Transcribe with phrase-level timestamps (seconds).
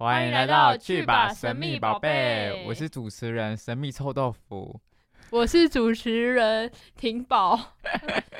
[0.00, 4.80] 欢迎来到去吧神秘宝贝，我是主持人神秘臭豆腐。
[5.28, 7.74] 我是主持人婷宝。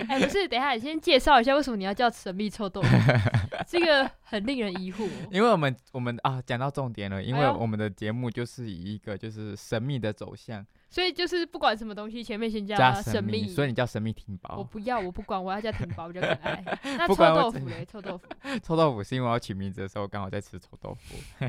[0.09, 2.89] 哎，不是，等一下，你先介绍一下为什么你要叫神秘臭豆腐？
[3.69, 5.07] 这个很令人疑惑。
[5.31, 10.65] 因为我们我们啊，讲到重点了，因为我们的节目就是以一个就是神秘的走向。
[10.91, 14.57] 所以就是不管什么东西，前面先加神秘，所以你叫神秘婷宝。
[14.59, 16.63] 我不要，我不管，我要叫婷宝 比较可爱。
[16.83, 17.87] 那臭豆腐嘞？
[17.87, 18.27] 臭豆腐？
[18.63, 21.17] 臭豆腐是因为我要取名字的时候刚好在吃臭豆腐。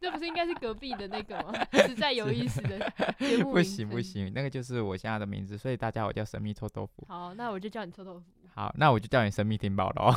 [0.00, 1.52] 那不是应该是隔壁的那个吗？
[1.86, 2.78] 实在有意思的
[3.18, 7.04] 节目不行不行，那个就是我现在的名字，所以大家我叫神秘臭豆腐。
[7.08, 8.24] 好，那我就叫你臭豆腐。
[8.54, 10.14] 好，那我就叫你神秘婷宝喽。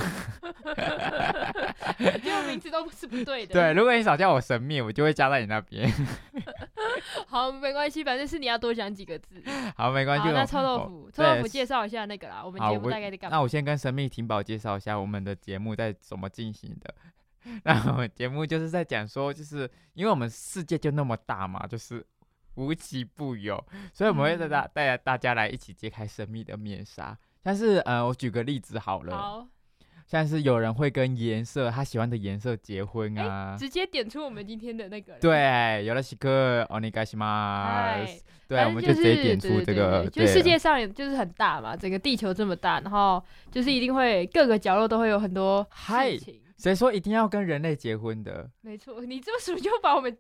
[2.24, 3.54] 因为名字都是不对的。
[3.54, 5.92] 对，如果你少叫我神秘，我就会加在你那边。
[7.28, 9.42] 好，没关系，反正是你要多讲几个字。
[9.76, 10.30] 好，没关系。
[10.30, 13.38] 那臭豆腐，臭豆腐介绍一下那个啦，我们节目大概在干嘛？
[13.38, 16.94] 那我先跟神秘婷宝介绍一下我们的节目在怎么进行的。
[17.64, 22.06] 那我们节目就是在讲说，就是因为我们世界就那么大嘛，就是
[22.56, 23.64] 无奇不有，
[23.94, 27.18] 所以我们会带大带大家来一起揭开神秘的面纱。
[27.42, 29.18] 但是，呃，我举个例子好了。
[29.18, 29.48] 好。
[30.08, 35.14] 像是有人会跟颜色他喜欢的颜色结婚啊，直接点出我们今天的那个。
[35.20, 37.94] 对，有了西克奥尼加西吗？
[38.48, 40.10] 对，我们就直接点出这个。
[40.10, 46.40] 就世界上就是很大嘛，整个地球这么大，然后就是一定会各个角落都会有很多事情。
[46.58, 48.50] 谁说一定要跟人类结婚的？
[48.62, 50.18] 没错，你这么说就把我们。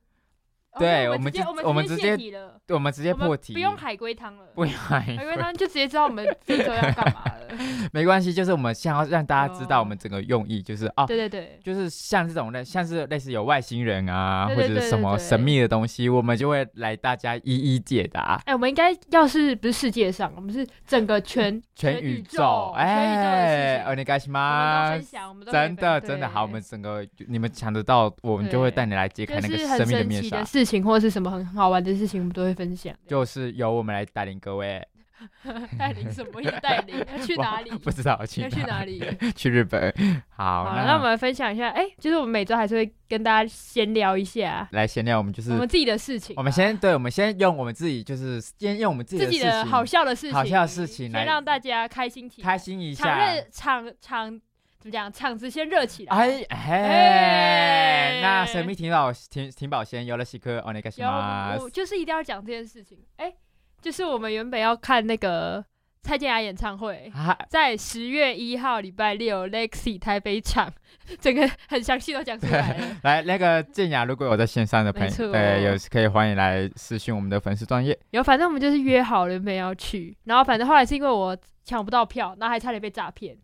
[0.80, 7.47] 对，我们直我们直接，对，我们直接破题，不用海龟汤了，不用海龟汤就直接知道我们 这周要干嘛了。
[7.94, 18.41] 没关系，就是我们想要让大家知道我们整个用意，就是哦，对对对，就是像这种类，像是类似有外星人啊，或者什么神秘的东西，我们就会来大家一一解答。
[18.45, 25.00] 哎，我们应该要是不是世界上，我们是整个全全宇宙，哎，哦，你干什么？
[25.52, 30.44] 真的真的好，我们整个你们抢得到，我们就会带你来揭开那个神秘的面纱。
[30.68, 32.94] 事情或者是什么很好玩的事情，我们都会分享。
[33.08, 34.86] 就是由我们来带领各位，
[35.80, 36.41] 带领什么？
[36.62, 37.72] 带领要去哪里？
[37.80, 39.02] 不知道去要去哪里？
[39.34, 39.94] 去日本。
[40.30, 41.69] 好，那我们来分享一下。
[41.69, 44.68] 哎，就是我们每周还是会跟大家闲聊一下。
[44.74, 46.36] 来闲聊，我们就是我们自己的事情。
[46.38, 53.18] 我们先对，我们先用我们自己，就是先用我们自己自己的好笑的事情，好笑的事情，来让大家开心起，开心一下，
[53.52, 54.41] 场场。
[54.80, 55.12] 怎么讲？
[55.12, 56.16] 场子先热起来。
[56.16, 61.56] 哎嘿，那神秘婷宝婷婷宝先有了喜克哦，那个什么？
[61.58, 63.00] 有，就是一定要讲这件事情。
[63.18, 63.34] 哎，
[63.82, 65.64] 就是我们原本要看那个
[66.04, 67.12] 蔡健雅演唱会，
[67.50, 70.72] 在十月一号礼拜六 Lexi 台北场，
[71.20, 72.86] 整个很详细都讲出来了。
[73.04, 77.98] 来，那个健雅，如果有在线上的朋友，对，有可以欢迎来私讯我们的粉丝专业。
[78.12, 83.36] 有，反正我们就是约好了原本要去，然后反正后来是因为我抢不到票，然后还差点被诈骗。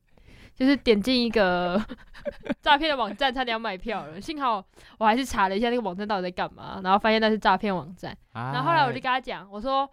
[0.56, 1.84] 就是点进一个
[2.62, 4.22] 诈骗的网站，差点要买票了。
[4.22, 4.64] 幸好
[4.98, 8.16] 我还是查了一下那个网站到底在干嘛，然后发现那是诈骗网站。
[8.34, 9.90] 然后后来我就跟他讲，我说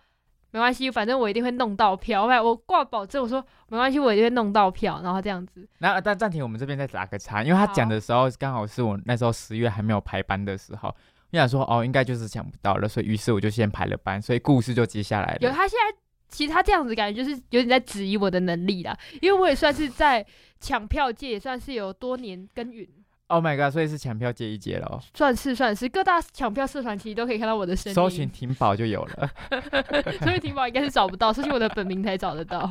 [0.50, 2.22] 没关系，反正我一定会弄到票。
[2.22, 5.00] 后来我挂保证，我说没关系，我一定会弄到票。
[5.03, 5.66] 然后这样子。
[5.78, 10.94] 那但暂停，我们这边再打个叉，因为他讲的时候刚好是我那时候十月还没有排班的时候。
[11.32, 15.38] 我想说哦，应该就是抢不到了，所以于是我就先排了班，所以故事就接下来了。
[15.41, 15.97] 有他现在。
[16.30, 20.24] 其实他这样子感觉就是有点在质疑我的能力啦，因为我也算是在
[20.60, 22.86] 抢票界也算是有多年耕耘。
[23.26, 23.72] Oh my god！
[23.72, 25.00] 所以是抢票界一姐了。
[25.14, 27.94] 算是算是，各大抢票社团其实都可以看到我的身影。
[27.94, 29.30] 搜寻婷宝就有了。
[30.20, 32.68] 搜寻婷宝应该是找不到，搜寻我的本名才找得到。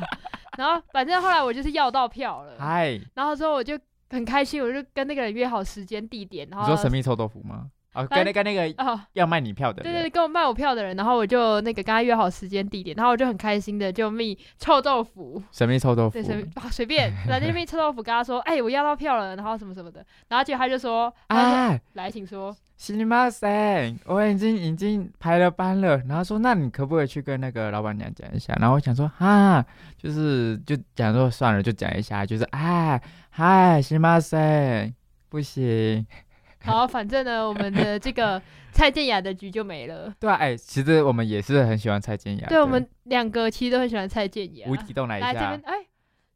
[0.58, 2.56] 然后反正后来我就是要到票了。
[2.58, 3.00] 嗨。
[3.14, 3.78] 然后之后我就
[4.10, 6.46] 很开心，我就跟那个人约好时间地点。
[6.50, 7.70] 然后你说神秘臭豆腐吗？
[7.92, 9.00] 哦，跟那跟那个哦。
[9.14, 21.78] 要卖你票的，对对对，跟我卖我票的人，然后我就那个跟他约好时间地点，然后我就很开心的就密臭豆腐，神秘臭豆腐，对神秘啊随便来这密臭豆腐跟他说，哎我要到票了，然后什么什么的，然后结果他就说啊。
[21.94, 29.64] 来请说，西尼马森，我已经已经排了班了，然后说那你可不可以去跟那个老板娘讲一下，然后我想说啊
[29.98, 34.94] 就是就讲说算了就讲一下，就是啊嗨西尼马森
[35.28, 36.06] 不行。
[36.64, 38.40] 好，反正呢，我们的这个
[38.72, 40.12] 蔡健雅的局就没了。
[40.20, 42.46] 对啊，哎，其实我们也是很喜欢蔡健雅。
[42.48, 44.66] 对，我们两个其实都很喜欢蔡健雅。
[44.68, 45.32] 无底洞来一下。
[45.32, 45.86] 来这边，哎，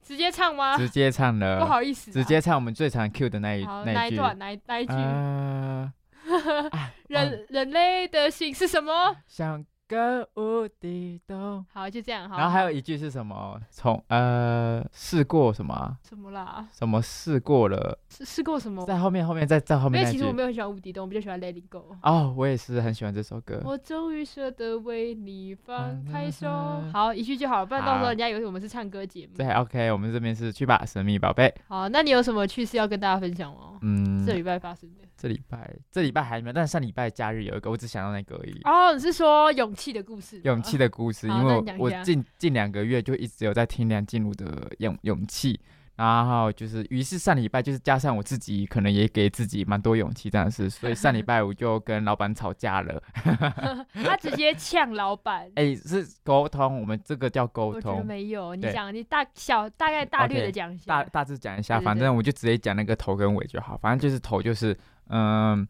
[0.03, 0.77] 直接唱吗？
[0.79, 1.61] 直接唱了。
[1.61, 2.11] 不好意思。
[2.11, 4.93] 直接唱我们最常 Q 的那一那一段，哪哪一句？
[7.09, 9.15] 人人类的心是什么？
[9.27, 11.65] 像个无底洞。
[11.73, 12.29] 好，就这样。
[12.29, 13.61] 好，然后还有一句是什么？
[13.71, 15.97] 从呃试过什么啊？
[16.09, 16.67] 什么啦？
[16.73, 17.99] 什么试过了？
[18.09, 18.85] 试试过什么？
[18.87, 21.97] 在后面后面再在后因面那句为其实我没有很喜欢无底洞，我比较喜欢 Let It Go。
[22.03, 23.61] 哦，我也是很喜欢这首歌。
[23.65, 26.93] 我终于舍得为你放开手嗯。
[26.93, 29.37] 好，一句就好了，不然到时候好人家以为我们是唱歌节目。
[29.37, 31.53] 对，OK，我们这边是去吧，神秘宝贝。
[31.69, 33.79] 好，那你有什么趣事要跟大家分享吗？
[33.83, 35.05] 嗯，这礼拜发生的。
[35.17, 38.61] 这礼拜这礼拜还没有，但上礼拜假日有一个，我只想到那个而已。
[38.65, 40.41] 哦，你是说勇气的故事？
[40.45, 45.59] 勇气的故事，因为我近近两个月就一直有在听梁静茹的勇勇气，
[45.97, 53.03] 然后就是，于是上礼拜就是加上我自己，可能也给自己蛮多勇气这样的事，所以上礼拜我就跟老板吵架了。
[53.95, 55.51] 他直接呛老板。
[55.57, 58.07] 哎、是沟通，我们这个叫沟我觉得通。
[58.07, 61.03] 没有，你讲，你大小大概大略的讲一下。
[61.03, 63.77] 大大致讲一下，反正我就直接讲那个头跟尾就好。
[63.77, 64.73] 反正就是头就是，
[65.09, 65.69] 嗯呃，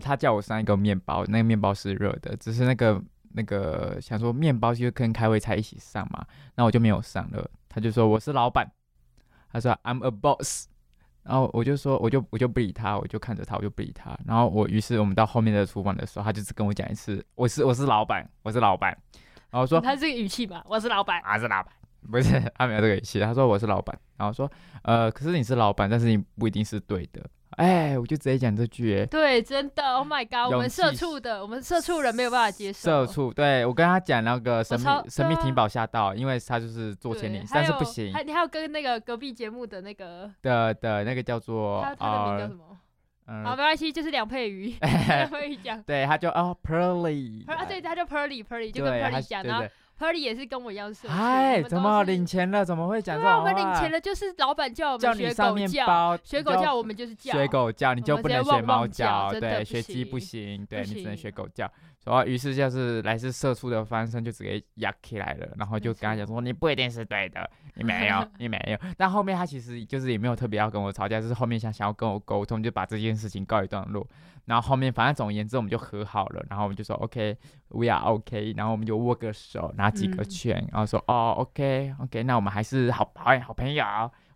[0.00, 3.02] 他叫我上一个面包，那个面包是热的，只是那个
[3.32, 6.24] 那个想说面包就跟开胃菜一起上嘛，
[6.54, 7.50] 那我就没有上了。
[7.68, 8.70] 他就说我是老板，
[9.50, 10.68] 他说 I'm a boss，
[11.22, 14.16] 然后我就说我就我就不理他，我就看着他，我就不理他。
[14.26, 18.96] 然后我于是我们到后面的厨房的时候，他就只跟我讲一次，我是我是老板，我是老板。
[19.50, 21.20] 然后说他这个语气吧，我是老板。
[21.22, 21.72] 啊，是老板，
[22.10, 24.50] 不是他没有这个语气，他说我是老板，然后说
[24.82, 27.24] 呃，可是你是老板，但是你不一定是对的，
[27.56, 33.06] 哎，我就直接讲这句，哎，对，真的，Oh my god，我勇们社畜的，我们社畜人没有办法接受。
[33.06, 42.64] 社畜，对我跟他讲那个神秘神秘婷宝吓到，因为他就是做前对领，还有但是不行还你还有跟那个隔壁节目的那个，的的那个叫做他他的名叫呃什么？
[43.26, 45.82] 好，嗯没，关系，就是梁佩瑜，梁佩瑜讲。
[45.84, 49.64] 对，他就哦 Pearly，啊，对，他叫 Pearly，Pearly 就跟 Pearly 讲，然后
[49.98, 51.14] 对对，Pearly 也是跟我一样社畜。
[51.14, 52.64] 嗨，我们都怎么领钱了？
[52.64, 57.32] 怎么会讲这种我们领钱了，就是老板叫我们学你上面狗叫，包，学狗叫我们就是叫。
[57.32, 61.70] 学狗叫，你就不能学猫叫对，学鸡不行行，对你只能学狗叫。
[62.04, 68.78] 然后于是就是来自社畜的翻身就直接压起来了，然后就跟他讲说你不一定是对的，你没有， 你没有。
[68.96, 74.06] 但后面他其实就是也没有特别要跟我吵架，就是后面想想要跟我沟通，就把这件事情告一段落。
[74.44, 83.82] 然后后面反正总而言之我们就和好了，然后我们就说 OK，we are OK，然后我们就握个手，拿几个嗯拳，然后说哦 OK OK，那我们还是好好好朋友，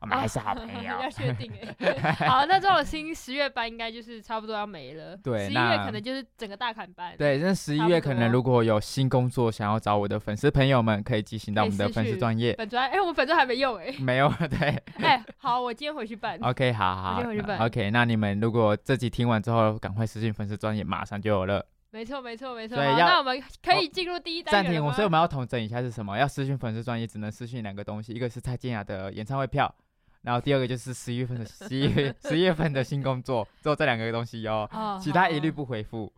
[0.00, 1.00] 我们还是好朋 友。
[1.00, 1.50] 要确定
[1.80, 2.12] 哎。
[2.28, 5.16] 好，那这种新十月班应该就是差不多要没了。
[5.16, 7.14] 对十一月可能就是整个大砍班。
[7.16, 12.54] 对，那十一月可能如果有新工作想要找我的粉丝朋友们，可以寄信到我们的粉丝专业。
[12.54, 13.94] 本专哎，我们粉专还没用哎。
[13.98, 14.28] 没有，
[14.58, 16.38] 对哎，好，我今天回去办。
[16.42, 21.64] ，OK，好好我先回去办，OK，那你们如果这集听完之后，赶快私信粉丝专业，马上就有了。
[21.90, 22.76] 没错，没错，没错。
[22.76, 26.18] 那我们可以进入第一单暂停，所以我们要统整一下是什么？
[26.18, 29.74] 要私信粉丝专业，只能私信两个东西，一个是蔡健雅的演唱会票，
[30.23, 36.11] 然后第二个就是十一月份的十一月十月份的新工作，只有这两个东西哦，哦，其他一律好不回复。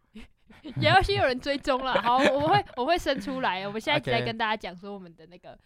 [0.78, 1.94] 也要先有人追踪了。
[2.02, 3.66] 好，我会我会生出来。
[3.68, 5.58] 我们现在一直在 OK 跟大家讲说我们的那个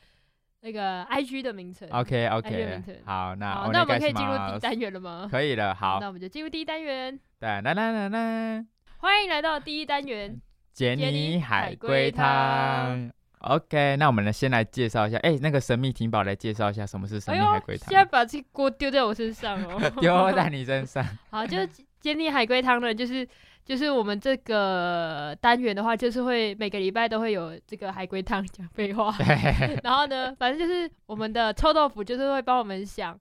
[0.62, 1.88] 那个 IG 的名称。
[1.90, 5.28] OK 哎 OK，名称好，那好，那我们可以お願いし进入第ます一单元了吗？
[5.30, 7.20] 可以了，好那，我们就进入第一单元。
[7.40, 8.66] 哒啦啦啦啦。
[8.98, 10.40] 欢迎来到第一单元。
[10.74, 13.12] 杰杰尼尼海海龟龟汤汤。
[13.45, 19.79] OK，那我们呢先来介绍一下，哎、那个神秘婷宝来介绍一下什么是神秘海龟汤，现在，把这锅丢在我身上哦。
[20.01, 21.05] 丢在你身上。
[21.31, 21.69] 好，就是
[22.01, 23.27] 坚尼海龟汤呢，就是
[23.65, 29.15] 就是我们这个单元的话，就是会每个礼拜都会有这个海龟汤讲废话。
[29.85, 33.19] 然后呢，反正就是我们的臭豆腐就是会帮我们想，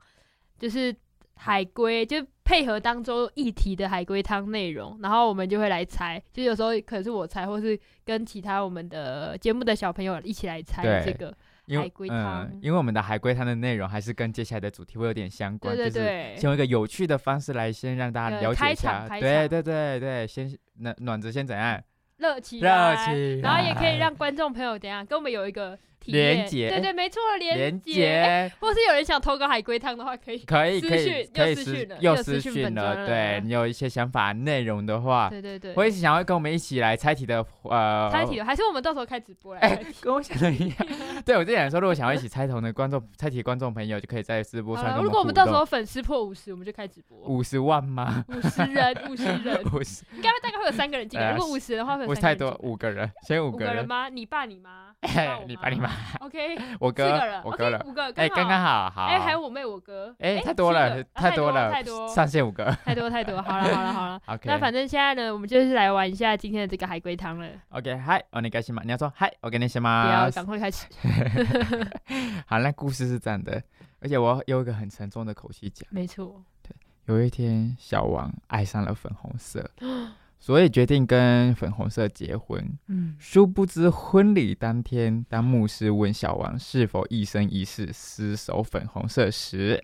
[0.57, 0.95] 就是
[1.35, 11.35] 海龟，就配合当周议题的海龟汤内容，然后我们就会来猜，就有时候可能是我猜，或是跟其他我们的节目的小朋友一起来猜这个。
[11.69, 12.43] 海龟汤。
[12.43, 19.07] 嗯，因为我们的海龟汤的内容还是跟接下来的主题会有点相关，对对就是对，先用一个有趣的方式来先让大家呃了解开一下。
[19.07, 21.81] 场，对对对对，先暖暖子先怎样？
[22.17, 25.79] 热起热来，起然后也可以让观众朋友怎样跟我们有一个
[26.11, 27.81] 连结对对，没错，连。
[27.81, 28.51] 接。
[28.59, 30.39] 或是有人想投稿海龟汤的话，可以。
[30.39, 39.83] 可以可以可以私又私讯了又又私讯了，对你有一些想法内容的话，对对对，我也想要跟我们一起来猜题的，呃，猜题的，还是我们到时候开直播来。
[40.01, 40.77] 跟我想的一样。
[41.25, 47.17] 对我之前说，如果想要一起猜同的观众、猜题观众朋友，就可以在直播上如果我们到时候粉丝破五十，我们就开直播。
[47.25, 48.23] 动五十万吗？
[48.27, 51.27] 五十人，五十人， 五十，应该大概会有三个人进来。
[51.27, 53.73] 呃如果五十的话，会有我太多，五个人，先五五个人。
[53.73, 54.09] 个人吗？
[54.09, 57.83] 你爸、你妈，哎你爸你妈， OK，我哥我哥了。
[57.85, 58.89] 五个，哎，刚刚好。
[58.89, 62.65] 好，哎，还有我妹、我哥，哎，太多了个，啊多了，太多， 上线五个。
[62.85, 63.41] 太多，太多。
[63.41, 64.21] 好了，好了，好了。
[64.27, 67.47] OK，那反正现在呢，我们就是来玩一下今天的这个海龟汤了。
[67.69, 68.81] OK，嗨，我你开心吗？
[68.85, 70.31] 你要说嗨，我给你什不要，么？
[70.35, 70.85] 赶快开始。
[72.45, 73.61] 好，那故事是这样的，
[74.01, 75.87] 而且我用一个很沉重的口气讲。
[75.91, 76.41] 没错，
[77.05, 79.69] 有一天，小王爱上了粉红色，
[80.43, 82.77] 所以决定跟粉红色结婚。
[82.87, 89.81] 嗯，殊不知婚礼当天，当牧师问小王是否一生一世厮守粉红色时，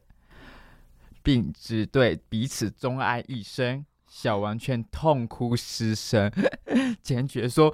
[1.24, 6.30] 并只对彼此钟爱一生，小王却痛哭失声，
[7.02, 7.74] 坚决说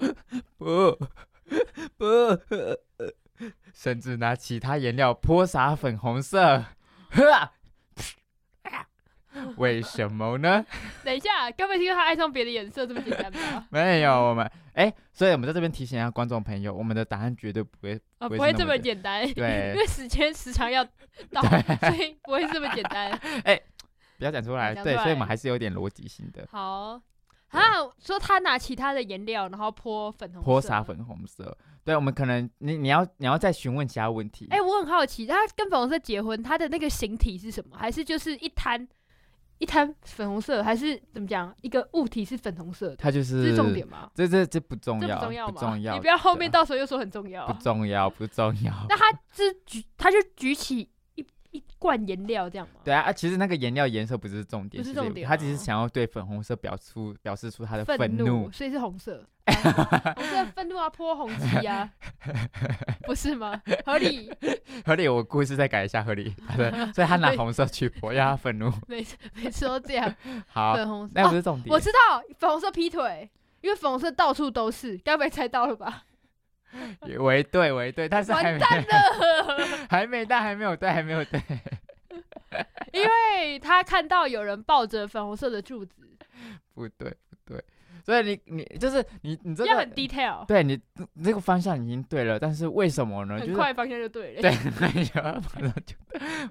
[0.55, 0.95] 不
[1.97, 2.05] 不，
[3.73, 6.63] 甚至拿其他颜料泼洒粉红色。
[7.09, 7.51] 呵，
[9.57, 10.65] 为什么呢？
[11.03, 13.67] 等一下，该不会是因为他爱上别的颜色这么简单吗？
[13.71, 20.83] 没有，我们哎、所以我们在这边提醒一下观众朋友，我们的答案绝对不会啊，不不会这么简单，对因为时间时长要
[21.31, 23.11] 到，所以不会这么简单。
[23.43, 23.59] 哎
[24.17, 27.01] 不要讲出来，对，所以我们还是有点逻辑性的，好
[27.49, 27.61] 啊，
[27.99, 30.83] 说他拿其他的颜料，然后泼粉红色，泼洒。
[30.83, 31.57] 粉红色。
[31.85, 34.47] 对，我们可能你你要你要再询问其他问题。
[34.49, 37.77] 哎、我很好奇，他跟粉红色结婚，他的那个形体是什么？
[37.77, 38.85] 还是就是一滩
[39.57, 41.53] 一滩粉红色，还是怎么讲？
[41.61, 44.09] 一个物体是粉红色的，它就这是是重点吗？
[44.13, 45.55] 这这这不重这要，不重要吗？
[45.59, 47.47] 重要，你不要后面到时候又说很重要。
[47.47, 48.73] 不重要，不重要。
[48.89, 50.89] 那他是举，他就举起
[51.55, 52.81] 一一罐颜料这样吗？
[52.83, 58.51] 对啊，啊其实那个颜料颜色不是重点，不是重点他只是哦想要对粉红色表出表示出他的愤愤怒。
[58.51, 59.25] 所以是红色。
[59.45, 61.87] 红色愤怒啊，泼红旗啊，
[63.05, 63.61] 不是吗？
[63.85, 64.31] 合理，
[64.83, 66.33] 合理，我故事再改一下合理。
[66.57, 68.71] 对，所以他拿红色去泼，让他愤怒。
[68.87, 70.13] 每次每次都这样。
[70.47, 71.71] 好，粉红色，哦那不是重点。
[71.71, 73.29] 我知道粉红色劈腿，
[73.61, 76.05] 因为粉红色到处都是，该不会猜到了吧？
[77.19, 81.41] 为对为对，但是还没完蛋了， 还没但还没有对，还没有对。
[82.93, 86.01] 因为他看到有人抱着粉红色的柱子，
[86.73, 87.63] 不对不对，
[88.05, 90.79] 所以你你就是你你这个要很 detail，对你
[91.13, 93.39] 你这个方向已经对了，但是为什么呢？
[93.39, 94.41] 就是很快方向就对了。
[94.43, 95.95] 对，很快马上就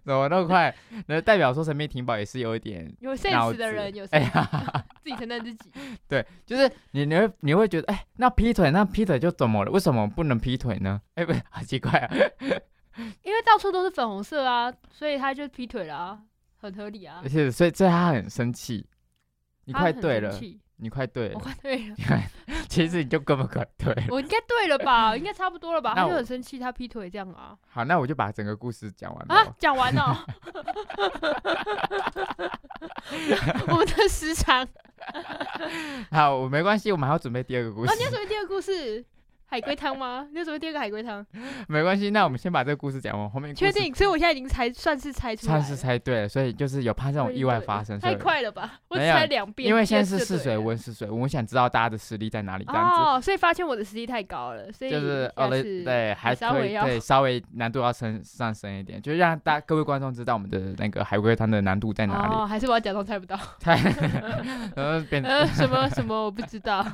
[0.05, 0.75] 怎么那么快？
[1.07, 5.71] 那代表说神秘婷宝也是有一点有脑 sense 的人有 哎 sense，呀，自己承认自己。
[6.09, 9.71] 对，就是你你会你会觉得哎，那劈腿那劈腿就怎么了？
[9.71, 11.01] 为什么不能劈腿呢？
[11.15, 12.11] 哎，不是，好奇怪啊！
[13.23, 16.19] 因为到处都是粉红色啊，所以他就劈腿了啊，
[16.57, 17.29] 很合理啊而。
[17.29, 18.85] 且所以所以他很生气，
[19.67, 20.37] 你快对了，
[20.77, 21.95] 你快对我，快对了，
[22.69, 24.03] 其实你就根本快对了。
[24.11, 25.17] 我应该对了吧？
[25.17, 25.95] 应该差不多了吧？
[25.95, 29.35] 他就很生气，他劈腿这样啊好，那我就把整个故事讲完了。
[29.35, 29.55] 啊！
[29.59, 30.27] 讲完了，
[33.69, 34.67] 我们的时长
[36.11, 37.95] 好，我没关系，我们还要准备第二个故事啊！
[37.97, 39.05] 你，要准备第二个故事？
[39.55, 40.27] 海龟汤吗？
[40.35, 41.25] 你有准备第二个海龟汤？
[41.69, 42.11] 没关系。
[42.11, 43.95] 那我们先把这个故事讲完，后面确定？
[43.95, 48.81] 所以我现在已经猜，算是猜出来了，算是猜对了，所以就是有怕这种意外发生，太快了吧？
[48.89, 52.65] 我猜两遍，因为现在是试水温试水温，我想知道大家的实力在哪里。
[52.67, 62.35] 哦，所以发现我的实力太高了，所以就是哦，对还稍微要可以对，稍微难度要升上升一点，就是让大各位观众知道我们的那个海龟汤的难度在哪里。
[62.35, 63.39] 哦，还是我要假装猜不到？
[63.61, 63.77] 猜，
[64.75, 66.85] 然 后变呃，什么什么我不知道。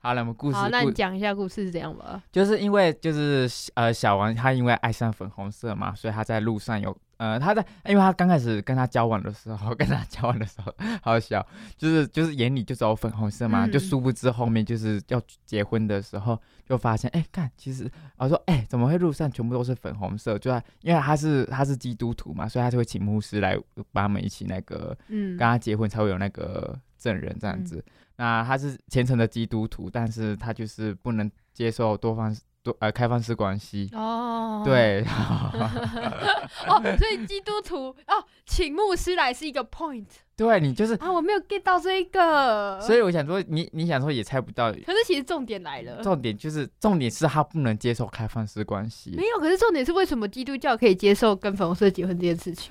[0.00, 2.05] 好了，我们故事好，那你讲一下故事是怎样吧？
[2.30, 11.46] 就是因为就是呃小王他因为爱上粉红色嘛，所以他在路上有呃他在因为他刚开始跟他交往的时候，跟他交往的时候好小，
[11.76, 20.38] 就是就是眼里就只有粉红色嘛，嗯就殊不知后面就是要结婚的时候就发现哎看其实我说哎怎么会路上全部都是粉红色？
[20.38, 23.58] 就他因为他是他是基督徒嘛，所以他就会请牧师来
[23.92, 27.84] 帮他们一起那个嗯跟，他结婚才会有那个证人这样子。
[28.18, 33.88] 那他是虔诚的基督徒，但是他就是不能接受多方多呃开放式关系。
[33.94, 35.02] 哦，对，
[36.68, 40.04] 哦，所以基督徒哦，请牧师来是一个 point
[40.36, 49.22] 对你就是，啊，我没有 get 到这一个，所以我想说你你想说也猜不到，可是其实重点来了，重点就是重点是他不能接受开放式关系没。
[49.28, 52.70] 有，可是重点是为什么基督教可以接受跟粉红色结婚这件事情？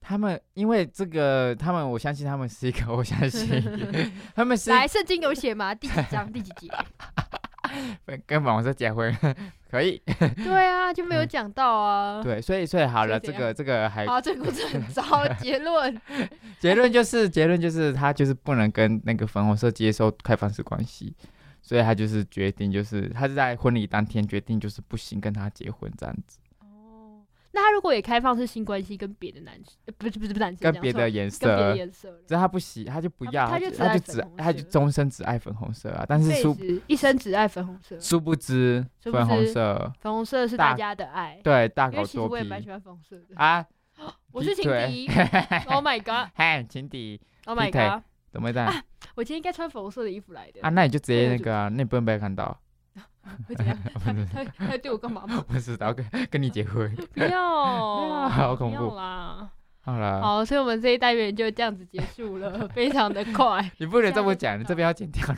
[0.00, 3.62] 他们因为这个，他们我相信他们是一个，我相信
[4.34, 5.74] 他们是来，圣经有写吗？
[5.74, 6.68] 第几章第几节？
[8.26, 9.14] 跟粉红色结婚
[9.70, 10.02] 可以。
[10.44, 12.22] 对啊，就没有讲到啊。
[12.22, 15.02] 对，所以所以好了，这个这个还啊，这个故事很糟。
[15.40, 16.00] 结论，
[16.60, 21.14] 结论就是结论就是他就是不能跟那个粉红色接受开放式关系，
[21.62, 26.41] 所以他就是决定就是他是在婚礼当天决定就是不行跟他结婚这样子，哦，
[27.54, 36.56] 那他如果也开放式性关系，跟别的男生，呃不是不是不是男生，跟别的颜跟别的色，颜色，只要他不喜他就不要，他就只他就终身只爱粉红色啊，但是殊
[36.86, 41.40] 一生只爱粉红色，殊不知粉红色粉红色是大大家的爱。
[41.44, 43.36] 对大因为其实搞作弊我也蛮喜欢粉红色的。
[43.36, 43.66] 啊，
[44.32, 45.06] 我是情对 敌
[45.68, 48.82] ，Oh my god，Oh 嗨，情敌 my god，怎么会这样啊
[49.14, 50.70] 我今天应该穿粉红色的衣服来的啊？
[50.70, 52.58] 那你就直接那个啊，那你不用被他看到，
[53.48, 53.76] 会怎样？
[53.94, 55.44] 不是他他对我干嘛吗？
[55.48, 59.48] 不知道跟跟你结婚，不要，好恐怖啦！
[59.84, 63.68] 好了，好，所以我们这一单元就这样子结束了，非常的快。
[63.78, 65.36] 你不能这么下讲，你这边要剪掉了。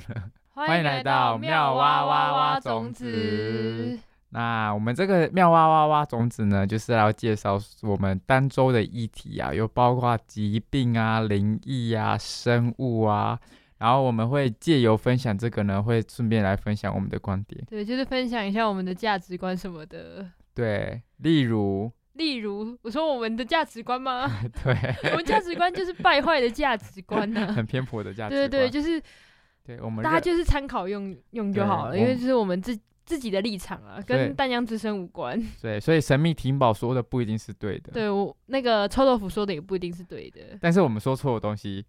[0.51, 3.99] 欢迎来到妙蛙蛙蛙种子。
[4.29, 13.39] 那我们这个妙蛙蛙蛙种子呢，就是要介绍我们儋州的议题啊，有包括疾病啊、灵异啊、生物啊，
[13.85, 17.63] 然后我们会借由分享这个呢，会顺便来分享我们的观点。
[17.69, 20.27] 对，就是分享一下我们的价值观什么的。
[20.55, 24.27] 对，例如，例如，我说我们的价值观吗？
[24.65, 24.75] 对，
[25.11, 28.49] 我们价值观就是败坏的价值观呢、 很偏颇的价值观。
[28.49, 28.99] 对对，就是
[29.67, 32.75] 对，我们大家就是参考用用就好了，因为这是我们自
[33.05, 35.39] 自己的立场啊，跟淡江之声无关。
[35.61, 40.41] 对，所以神秘婷宝说的不一定是对的，对我那个臭豆腐说的也不一定是对的。
[40.59, 41.85] 但是我们说错的东西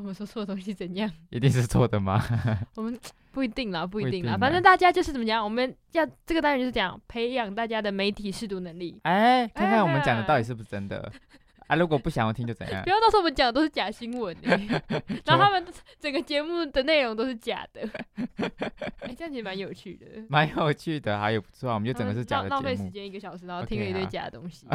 [0.00, 1.10] 我们说错的东西怎样？
[1.30, 2.22] 一定是错的吗？
[2.76, 2.98] 我们
[3.32, 11.12] 不一定啦，不不一一定啦，反正大家就是怎么讲，我们要这个单元就是讲培养大家的媒体试读能力，哎，看看我们讲的到底哎是不是真的
[11.68, 11.76] 啊？
[11.76, 12.90] 如果不想要听就怎样不？
[12.90, 14.82] 要到时候我们讲的都是假新闻、欸，
[15.24, 15.64] 然后他们
[16.00, 17.88] 整个节目的内容都是假的，
[19.00, 20.06] 哎、这样其实蛮有趣的。
[20.28, 22.90] 蛮有趣的，还有不错，我们就整个是假的浪浪费时。
[22.90, 24.66] 间一个小时，然后听了一堆假的东西。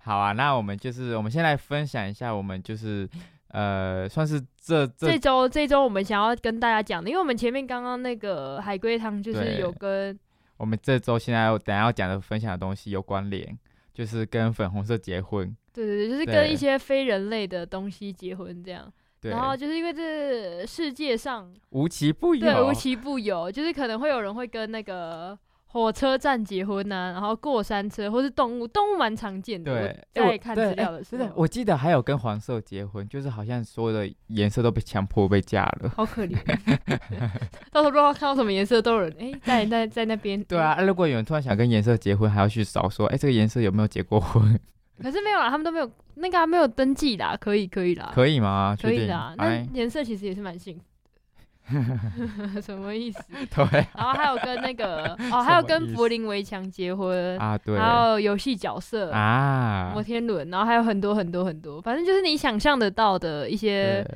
[0.00, 3.08] 好啊，那我们就是我们先来分享一下，我们就是
[3.56, 10.18] 呃，算是这这这周这周我们想要跟大家讲的，因为我们前面刚刚那个海龟汤就是有跟
[10.58, 13.58] 我们这周现在要等下要讲的分享的东西有关联，
[13.94, 15.56] 就是跟粉红色结婚。
[15.72, 18.92] 对对对，就是跟一些非人类的东西结婚这样。
[19.22, 22.74] 然后就是因为这世界上无奇不有对无。
[22.74, 25.36] 奇不有，就是可能会有人会跟那个
[25.76, 29.70] 火车站结婚呐、然后过山车或是动物，动物蛮常见的。
[29.72, 35.92] 对，在看资料的时候，我记得还有跟黄色结婚，就是好像所有的颜色都被强迫被嫁了。
[35.94, 36.34] 好可怜。
[37.70, 40.42] 到时候不知道看到什么颜色，都有人哎、在在在那边。
[40.44, 44.58] 对啊，啊如果有人突然想跟颜色结婚，还要去找说，哎，这个颜色有没有结过婚？
[45.02, 48.74] 可是没有啦，他们都没有那个、啊、没有登记啦，可以可以啦，可以吗？
[48.80, 49.34] 可以啦。
[49.36, 50.86] 那哎，颜色其实也是蛮幸福的，
[52.62, 53.22] 什么意思？
[53.54, 57.78] 对然后还有跟那个 哦，还有跟柏林围墙结婚，啊，对。
[57.78, 59.10] 还有游戏角色。
[59.10, 64.06] 啊，摩天轮，然后还有很多很多很多，反正就是你想象得到的一些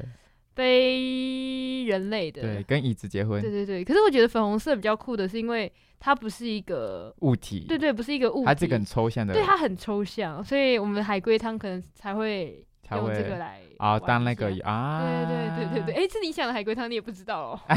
[0.55, 2.43] 非人类的。
[2.43, 3.41] 对，跟椅子结婚。
[3.41, 3.85] 对对对。
[3.85, 17.61] 可是我觉得粉红色比较酷的是，因为它不是一个，物体，对对，不是一个物体，它这个很抽象的，对它很抽象，所以我们海龟汤可能才会才用这会个来啊当那个啊，对对对对对，哎，是你想的海龟汤你也不知道哦。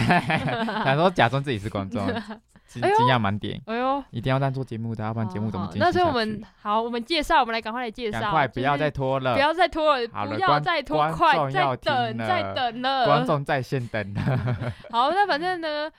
[0.84, 2.06] 想说假装自己是观众，
[2.66, 13.06] 惊讶满点，哎呦，一定要当做节目的，要不然节目怎么那所以我下们好，我们介绍，我们来赶快来介绍，赶快不要再拖了，不要再拖了，不要再拖，快再等，再等了。
[13.06, 14.14] 观众在线等。
[14.16, 14.22] 了。
[14.90, 15.90] 好，那反正呢，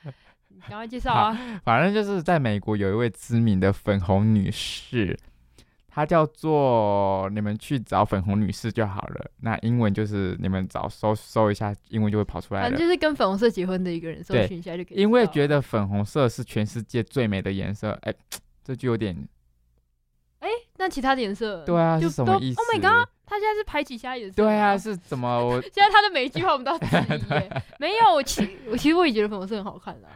[0.49, 1.37] 你赶快介绍啊。
[1.63, 5.17] 反正就是在美国有一位知名的粉红女士，
[5.95, 9.31] 她叫做你们去找粉红女士就好了。
[9.39, 12.69] 那英文就是你们找搜搜一下，英文就会跑出来了。
[12.69, 14.97] 反正就是跟粉红色结婚的一个人，搜寻一下就可以。
[14.97, 18.13] 因为觉，得粉红色是全世界最美的颜色，哎、
[18.61, 19.15] 这就有点
[20.39, 24.35] 哎那其他的颜色，对啊，就是都什么意思 Oh my god，他现在是排挤其他颜色。
[24.35, 24.77] 对啊，。
[24.77, 27.49] 是怎么我 现在他的每一句话我们都要质疑。
[27.79, 30.09] 没有，我其我其实我也觉得粉红色很好看啦，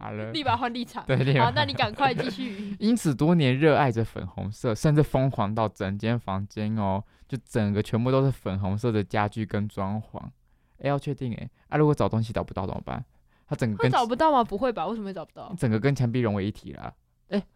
[0.00, 0.32] 好了？
[0.32, 1.04] 立马换立场。
[1.06, 2.74] 对，立马，好那你赶快继续。
[2.80, 10.18] 因此多年热爱着粉红色，甚至疯狂到整间房间哦，就整个全部都是粉红色的家具跟装潢。
[10.78, 13.04] 哎，要确定哎，啊，如果找东西找不到怎么办？
[13.46, 14.42] 他整个会找不到吗？
[14.42, 14.86] 不会吧？
[14.86, 15.54] 为什么会找不到？
[15.58, 16.94] 整个跟墙壁融为一体了。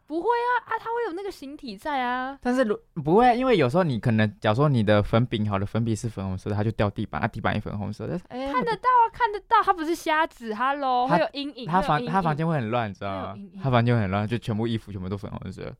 [0.07, 2.39] 不会啊啊，它会有那个形体在啊。
[2.41, 11.67] 但是如不会，因为有时候你可能，假如说你的粉饼好了，粉笔是粉红色的，它就掉地板，啊，地板也粉红色的，哎，看得到啊，看得到，它不是瞎子，Hello，他会有阴影。
[11.67, 13.61] 他房他房间会很乱，你知道吗会有阴影？
[13.63, 15.75] 他房间会很乱，就全部衣服全部都粉红色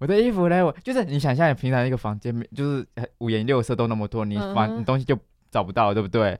[0.00, 0.06] 我。
[0.06, 0.64] 的衣服呢？
[0.64, 2.86] 我就是你想象，你平常一个房间就是
[3.18, 5.18] 五颜六色都那么多，你房、嗯你东西就
[5.50, 6.38] 找不到，对不对？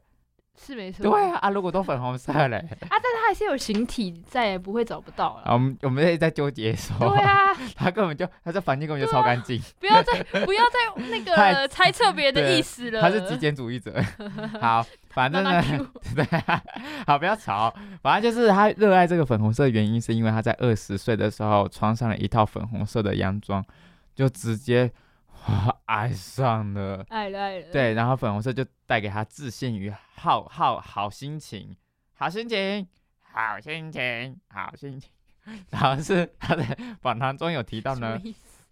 [0.60, 1.02] 是没错。
[1.02, 5.52] 对啊，啊，如果都粉红色嘞，啊，但是它还是有形体再也，不会找不到啊，了。
[5.54, 13.00] 我们我们也在纠结说，对啊， 他根本就他这房间根本就超干净，不要再不要再那个 猜测别人的意思了。
[13.00, 13.94] 他是极简主义者。
[14.60, 15.62] 好，反正呢
[16.14, 16.62] 对啊，
[17.06, 17.72] 好，不要吵。
[18.02, 23.64] 反正就是他热爱这个粉红色的原因，是因为他在二十岁的时候穿上了一套粉红色的洋装，
[24.14, 24.90] 就直接哇
[25.86, 27.04] 爱上了。
[27.08, 31.76] 爱了爱了。，对，然后粉红色就带给他自信与好好好心情，
[32.14, 32.86] 好心情，
[33.22, 35.10] 好心情，好心情。
[35.70, 38.20] 然后是他在访谈中有提到呢，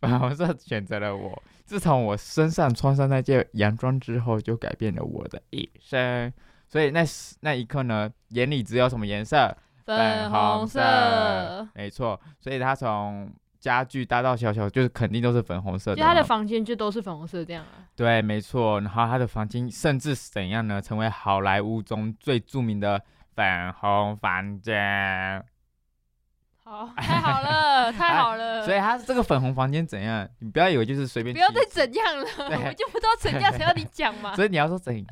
[0.00, 1.42] 粉红色选择了我。
[1.64, 6.32] 自从我身上穿上那件洋装之后，就改变了我的一生。
[6.68, 7.02] 所以那
[7.40, 9.56] 那一刻呢，眼里只有什么颜色？
[9.86, 11.66] 粉红色。
[11.74, 12.20] 没错。
[12.40, 13.32] 所以他从
[13.66, 15.96] 家具大大小小，就是肯定都是粉红色的。
[15.96, 17.82] 就他的房间就都是粉红色这样啊。
[17.96, 18.80] 对，没错。
[18.80, 20.80] 然后他的房间甚至怎样呢？
[20.80, 23.02] 成为好莱坞中最著名的
[23.34, 25.44] 粉红房间。
[26.68, 28.64] 好， 太好了，太好了。
[28.66, 30.28] 所以他这个粉红房间怎样？
[30.40, 31.32] 你不要以为就是随便。
[31.32, 34.34] 不要再怎样了， 对我就不知道怎样才要你讲嘛。
[34.34, 35.06] 所以你要说怎样？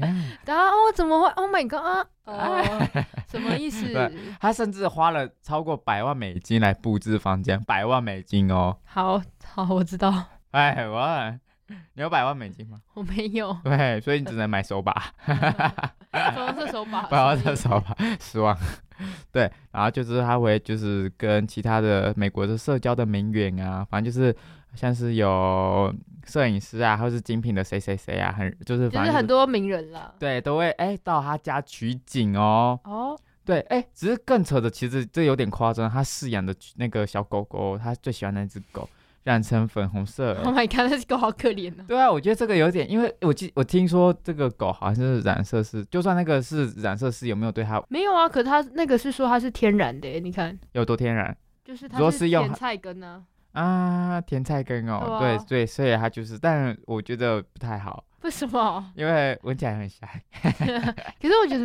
[0.45, 1.79] 然后哦，怎么会？Oh my god！
[1.81, 2.89] 啊哦，
[3.31, 3.87] 什么意思？
[3.93, 8.77] 对他甚至花了超过百万美金来布置房间，百万美金哦！
[8.85, 10.13] 好好，我知道，
[10.51, 11.39] 哎，我，
[11.69, 12.81] 你有百万美金吗？
[12.95, 14.93] 我没有对，所以你只能买手把，
[15.25, 18.57] 粉红色手把，百万的手把，失望。
[19.33, 24.35] 对，然后就是他会就是跟其他的美国的社交的名媛啊，反正就是
[24.75, 25.95] 像是有
[26.27, 30.15] 摄影师啊，或是精品的谁谁谁啊，很就是就反正是很多名人了。
[30.19, 32.79] 对都会哎、到他家取景哦。
[32.85, 35.89] 哦，对，哎、只是更扯的，其实这有点夸张。
[35.91, 38.89] 他饲养的那个小狗狗，他最喜欢那只狗，
[39.25, 41.85] 染成粉红色、Oh my god，那只狗好可怜哦。
[41.89, 54.21] 对啊，我觉得这个有点，因为我记我听说这个狗好像是染色师，就算那个是染色师，有没有对它没有啊，可它那个是说它是天然的耶，你看，有多天然就是它是用甜菜根呢，啊？
[54.21, 58.93] 甜菜根哦，对啊对对，所以它就是，但我觉得不太好，为什么？
[58.95, 60.07] 因为闻起来很香。
[60.43, 61.65] 可是我觉得，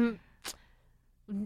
[1.28, 1.46] 嗯，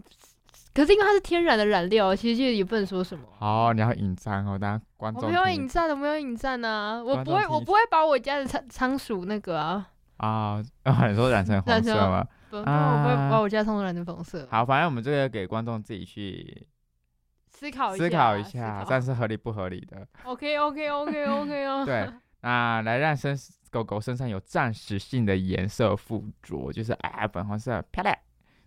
[0.74, 3.24] 可是因为它是天然的染料，其实就也不能说什么。
[3.38, 7.00] 好，你要引战哦，大家观我没有众听引战，我没有引战啊！
[7.00, 12.26] 我不会，我不会把我家的仓仓鼠那个啊，啊，啊 你说染成红染成色吗？
[12.50, 14.46] 不，我不会啊把我家仓鼠染成粉红色。
[14.50, 16.66] 好，反正我们这个给观众自己去
[17.52, 20.04] 思考一下，思考一下，考这样是合理不合理的。
[20.24, 21.84] OK OK OK OK 哦。
[21.86, 22.10] 对，
[22.40, 23.38] 那来让身
[23.70, 28.16] 狗狗身上有暂时性的颜色附着，就是哎粉红色漂亮。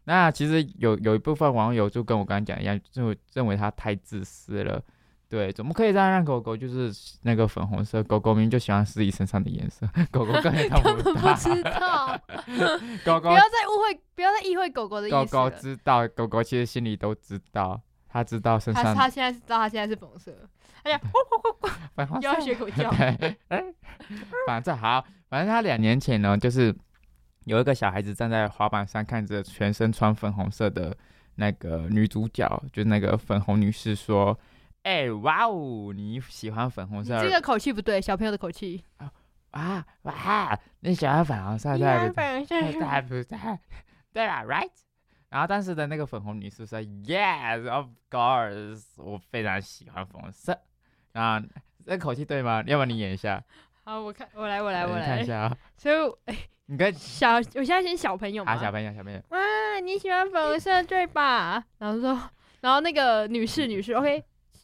[0.10, 4.82] 那其实有有一部分网友就跟我刚刚讲一样，就认为他太自私了。
[5.30, 6.90] 对，怎么可以这样让狗狗就是
[7.24, 8.02] 那个粉红色？
[8.04, 11.34] 狗狗明明就喜欢自己身上的颜色，狗狗根本看根本不到。
[11.34, 12.18] 知道，
[13.04, 15.26] 狗 狗不要再误会，不要再意会狗狗的意思狗。
[15.26, 20.34] 狗知道，狗狗其实心里都知道，它知道身上他他现在知道它现在是粉红色，
[20.84, 21.02] 哎呀，
[21.94, 22.90] 粉红色又要学狗叫。
[23.50, 23.62] 哎，
[24.48, 26.74] 反正好，反正他两年前呢，就是
[27.48, 30.94] 有一个小孩子站在滑板上，看着全身穿粉红色的
[31.36, 34.38] 那个女主角，就是那个粉红女士说
[34.84, 38.84] ：“哎、哇哦，你喜欢粉红色这个口气不对，小朋友的口气。
[39.52, 39.86] 啊？
[40.02, 42.14] 哇，你喜欢粉红色对不对？
[42.14, 43.60] 粉对不对？
[44.12, 44.70] 对吧？Right？”
[45.30, 50.60] 然后当时的那个粉红女士说：“Yes，of course，我非常喜欢粉红色。”
[51.14, 51.42] 啊，
[51.86, 52.62] 这口气对吗？
[52.68, 53.42] 要不然你演一下，
[53.86, 55.26] 好，我看，我来，我来，我来看一。
[55.26, 55.58] 下啊。
[55.78, 56.36] 所以我，哎
[56.70, 58.52] 你跟小，我现在先小朋友嘛。
[58.52, 59.40] 啊，小朋友，小朋友，哇，
[59.82, 61.64] 你喜欢粉红色对吧？
[61.80, 62.20] 然后说，
[62.62, 64.22] 然后那个女士，女士，OK，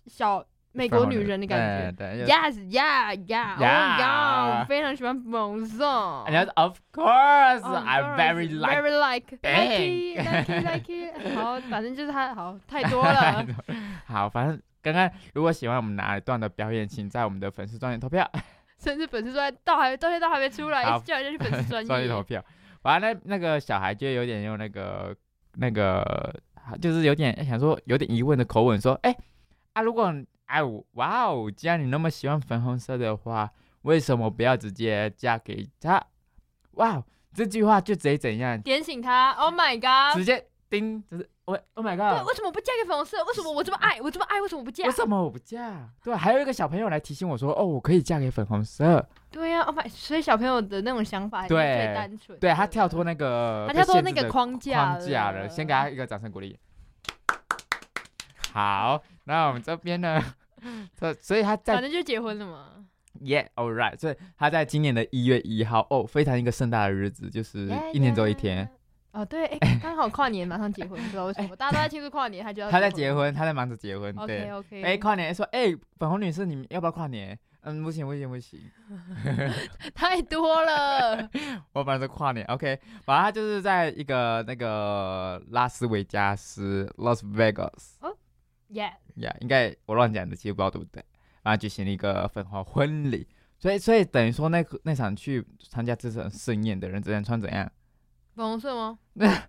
[0.08, 2.26] 小美国女人的感觉。
[2.26, 5.86] Yes, yeah, yeah, oh Yeah yeah，我非常喜欢粉红色。
[6.28, 8.82] 然后 Of course, I very like.
[8.82, 11.36] very like like it, like it。
[11.36, 13.46] 好，反正就是他，好 太多了。
[14.06, 18.30] 好，反正刚刚如果喜欢我们哪一段的表演，请在我们的粉丝专页投票，
[18.84, 22.22] 甚至粉丝专到还到现在都还没出来，好一直叫人家去粉丝专专业投。
[22.24, 22.44] 票。
[22.84, 25.16] 完了，那那个小孩就有点用那个
[25.54, 26.36] 那个，
[26.82, 29.16] 就是有点想说有点疑问的口吻说：“哎、
[29.72, 30.14] 啊，如果
[30.48, 33.50] 哎哇哦，既然你那么喜欢粉红色的话，
[33.84, 36.04] 为什么不要直接嫁给他？”
[36.76, 37.02] 哇，
[37.34, 38.62] 这句话就直接怎样？
[38.62, 40.18] 点醒他，Oh my god！
[40.18, 43.24] 直接叮，就是我 Oh my 对，God，为什么不嫁给粉红色？
[43.26, 44.02] 为什么我这么爱？
[44.02, 44.92] 我这么爱，为什么不嫁为？
[44.92, 45.88] 什么我不嫁？
[46.04, 49.08] 对，还有一个小朋友来提醒我说：“哦，我可以嫁给粉红色。
[49.30, 49.88] 对呀、啊、，Oh my！
[49.88, 52.40] 所以小朋友的那种想法还是对最单纯”的。
[52.40, 56.58] 对他跳脱那个他被跳脱那个的框架框架了，先给他一个掌声鼓励。
[58.52, 60.20] 好，那我们这边呢？
[61.00, 62.86] 这所以他在反正就结婚了嘛。
[63.22, 68.68] Yeah, all right，所以他在今年的一月一号，哦，非常一个盛大的日子，就是一年只有一天。
[69.14, 73.14] 哦，对，哎，刚好跨年马上结婚，不知道为什么，大家都在庆祝跨年，他就要他在结。
[73.14, 74.12] 婚，他在忙着结婚。
[74.18, 74.84] OK 对，OK。
[74.84, 77.38] 哎，跨年说，哎，粉红女士，你们要不要跨年？
[77.62, 78.60] 嗯，不行不行不行，
[79.94, 81.30] 太多了。
[81.74, 88.14] 我本来是跨年，OK，反正他就是在一个那个拉斯维加斯 （Las Vegas），哦
[88.70, 91.06] ，Yeah，Yeah，应该我乱讲的，其实不知道对不对。
[91.44, 93.28] 然后举行了一个粉红婚礼，
[93.60, 97.72] 所以所以等于说那个那场去参加这场盛宴的人只能穿怎样？
[98.36, 98.98] 粉红色吗？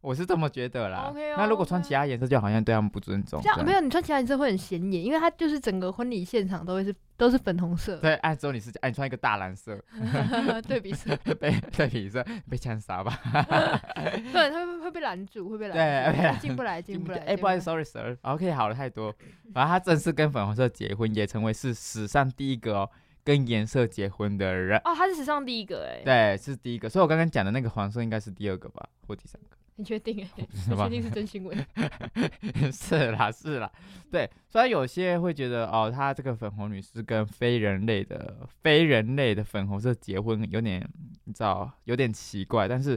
[0.00, 1.08] 我是这么觉得啦。
[1.10, 3.40] OK 哦那如果穿 OK 其他颜色，就好像对他们不尊重。
[3.42, 9.82] 这样没有有，你穿其他颜色会很显眼，因为它就是整个婚礼现场都会是都是粉红色，对，按之后你是哎，你穿一个大蓝色，
[10.68, 13.18] 对比色，被对比色被枪杀吧？
[13.24, 17.18] 对，他会会被拦住，会被对拦住，被拦进不来，进不来。
[17.20, 18.14] 哎，不好意思，sorry sir。
[18.20, 19.10] OK，好了太多。
[19.54, 22.90] 反正他正式跟粉红色结婚，也成为是史上第一个哦
[23.24, 24.78] 跟颜色结婚的人。
[24.84, 26.88] 哦，他是史上第一个哎，对，是第一个。
[26.88, 29.56] 所以我刚刚讲的那个黄色应该是第二个吧，或第三个。
[29.76, 30.24] 你确定？
[30.36, 31.66] 哎， 你确定是真新闻？
[32.72, 33.68] 是啦，是啦，
[34.08, 34.30] 对。
[34.48, 40.88] 虽然有些会觉得哦，她这个粉红女士跟非人类的非人类的粉红色结婚有点，
[41.24, 42.68] 你知道，有点奇怪。
[42.68, 42.96] 但是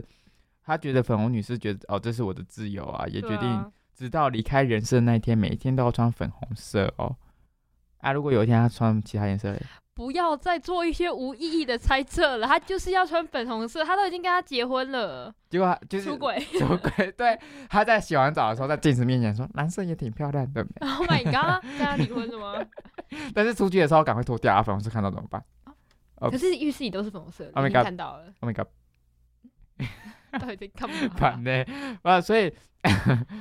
[0.62, 7.16] 她觉得粉红女士觉得哦，这是我的自由啊，也决定直到离开人世的那一天，每一天都要穿粉红色哦。
[7.98, 9.60] 啊，如果有一天她穿其他颜色嘞，
[9.98, 12.46] 不要再做一些无意义的猜测了。
[12.46, 16.38] 他就是要穿粉红色，他都已经跟他结婚了，结果她就是出轨。
[16.56, 17.36] 出轨，对，
[17.68, 22.64] 他在洗完澡的时候，在镜子面前说蓝色也挺漂亮的， Oh my god，跟他离婚了吗？
[23.34, 25.42] 但是出去的时候赶快脱掉，啊，粉红色看到怎么办
[26.20, 28.68] 哦可是浴室里都是粉红色的，Oh my 已经 god 看到了，？Oh my god！
[30.40, 30.96] 到底在干嘛？
[31.16, 31.64] 烦呢、
[32.02, 32.54] 啊，所以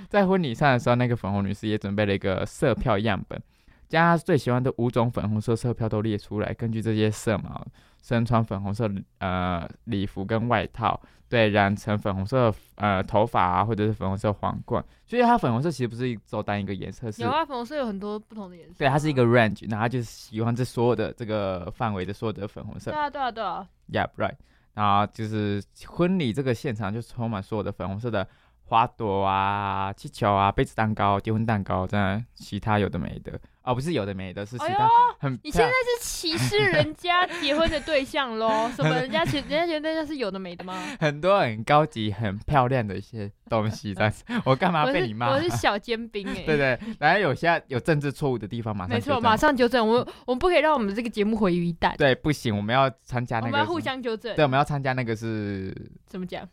[0.09, 3.39] 在婚礼上的时候，那个粉红女士也准备了一个色票样本，
[3.87, 7.65] 将他最喜欢的五种粉红色色票都列出来，根据这些色码，
[8.01, 14.83] 身穿粉红色呃礼服跟外套，对，染成粉红色呃头发啊，或者是粉红色皇冠。
[15.05, 18.77] 所以它粉红色其实不是只单一个颜色，是有啊，粉红色有很多不同的颜色啊。
[18.79, 22.99] 对，它是一个 range，然后它就是喜欢这所有的这个范围的所有的粉红色对。
[22.99, 23.67] 啊，对啊，对啊。
[23.89, 24.35] Yeah, right。
[24.73, 28.27] 然后就是婚礼这个现场就充满所有的粉红色的
[28.67, 33.39] 花朵啊、气球啊、杯子蛋糕、结婚蛋糕，这样其他有的没的。
[33.63, 34.87] 哦，不是有的没的，是其他
[35.19, 38.69] 很你漂现在是歧视人家结婚的对象喽？
[38.75, 40.73] 什么人家结人家结婚对象是有的没的吗？
[40.99, 45.31] 很多很高级、很漂亮的一些东西， 但是我干嘛被你骂？
[45.31, 49.85] 我是小尖兵哎、 对对，然后有些有政治错误的地方，马上没错，马上纠正。
[49.85, 54.33] 我们我们不可以让我们这个节目毁于一旦，对，不行，我们要参加那个，我们要互相纠正。
[54.35, 55.75] 对，我们要参加那个是
[56.05, 56.47] 怎么讲？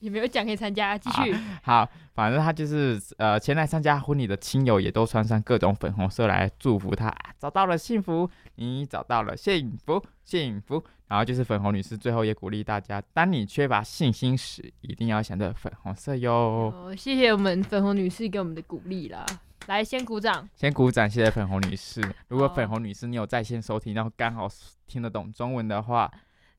[0.00, 0.96] 有没有奖可以参加？
[0.96, 1.34] 继续。
[1.62, 10.82] 好，反正他就是呃，前来参加婚礼的亲友也都穿上各种粉红色来祝福他，啊找到了幸福，你找到了幸福，幸福。
[11.08, 16.30] 然后就是粉红女士最后也鼓励大家，当你缺乏信心时，一定要想着粉红色哟。
[16.32, 19.24] 哦，谢谢我们粉红女士给我们的鼓励啦。
[19.68, 20.46] 来，先鼓掌。
[20.54, 22.02] 先鼓掌，谢谢粉红女士。
[22.28, 24.46] 如果粉红女士你有在线收听，然后刚好
[24.86, 26.10] 听得懂中文的话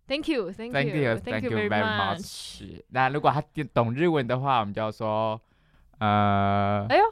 [0.09, 2.19] Thank you，Thank ，Thank you，Thank you you very much。
[2.19, 2.83] much。
[2.91, 5.41] 那如果他懂日文的话，我们就要说
[5.99, 7.05] 呃哎呦，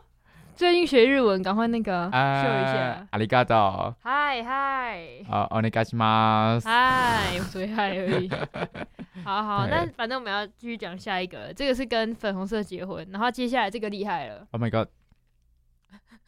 [0.54, 3.06] 最近学日文，赶快那个秀一呃下。
[3.10, 3.96] 阿里嘎多。
[4.02, 6.64] 嗨嗨啊，お願いします。
[6.66, 8.30] 嗨，我只会嗨而已。
[9.24, 14.88] 好好，对那反正我们要继续讲下一个，这个是跟粉红色结婚，然后接下来这个厉害了， Oh my god！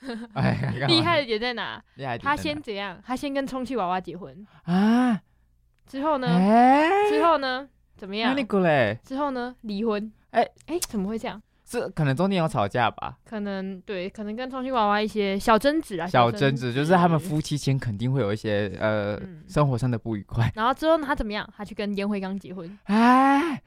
[0.34, 1.82] 哎，干嘛厉害的点在哪？
[1.96, 2.98] 厉害的点他在先怎样？
[3.04, 5.20] 他先跟充气娃娃结婚，哪啊，
[5.89, 6.27] 之后呢？
[6.27, 7.67] 哎，之后呢？
[7.97, 8.43] 怎么样那？
[8.45, 9.53] 个嘞，之后呢？
[9.61, 10.09] 离婚。
[10.29, 11.41] 哎哎，怎么会这样？
[11.65, 13.17] 是可能中间有吵架吧？
[13.25, 20.51] 可能对，可能跟充气娃娃一些小争执啊，小争执就是他们夫妻间肯定会有一些呃嗯生活上的不愉快。
[20.55, 21.47] 然后之后呢，他怎么样？
[21.55, 22.79] 他去跟烟灰缸结婚。
[22.85, 23.61] 哎，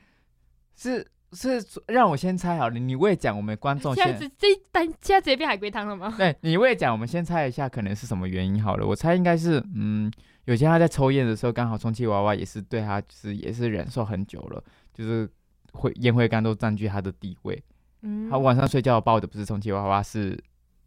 [0.77, 6.13] 是是，让我先猜好了，你未讲，我们观众先现在直这一单现在直接变海龟汤了吗？
[6.19, 8.87] 对你未讲，我们先猜一下可能是什么原因好了。
[8.87, 10.11] 我猜应该是嗯，
[10.45, 15.29] 有些他在抽烟的时候，刚好充气娃娃也是对他就是也是忍受很久了，就是
[15.73, 17.63] 会烟灰缸都占据他的地位。
[18.03, 20.37] 嗯他晚上睡觉抱的不是充气娃娃，是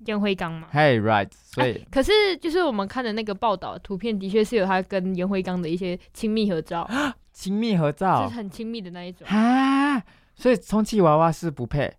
[0.06, 0.68] 烟灰缸嘛。
[0.74, 6.86] Hey right，所以、哎可是就是我们看的那个报道图片，的确是有他跟烟灰缸的一些亲密合照，
[7.32, 9.26] 亲密合照，就是很亲密的那一种。
[9.30, 10.04] 啊，
[10.36, 11.94] 所以充气娃娃是不配，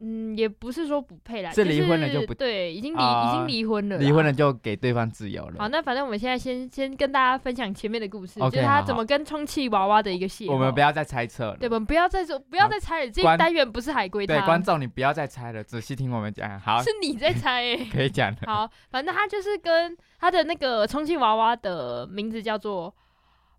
[0.00, 4.32] 嗯，也不是说不配啦，是离婚了就不对，已经离、啊已经离婚了，离婚了。
[4.32, 5.56] 就给对方自由了。
[5.58, 10.48] 好，那反正我们现在先先跟大家分享前面的故事就是他怎么跟充气娃娃的一个戏。
[10.48, 11.56] 我们不要再猜测了。
[11.58, 16.58] 对，我们不要再说，不要再猜了，这观一单元不是海龟汤，对观众你不要再猜了，仔细听我们讲。
[16.60, 17.84] 好，是你在猜、 欸。
[17.92, 18.38] 可以讲了。
[18.46, 22.94] 好，反正他就是跟他的那个充气娃娃的名字叫做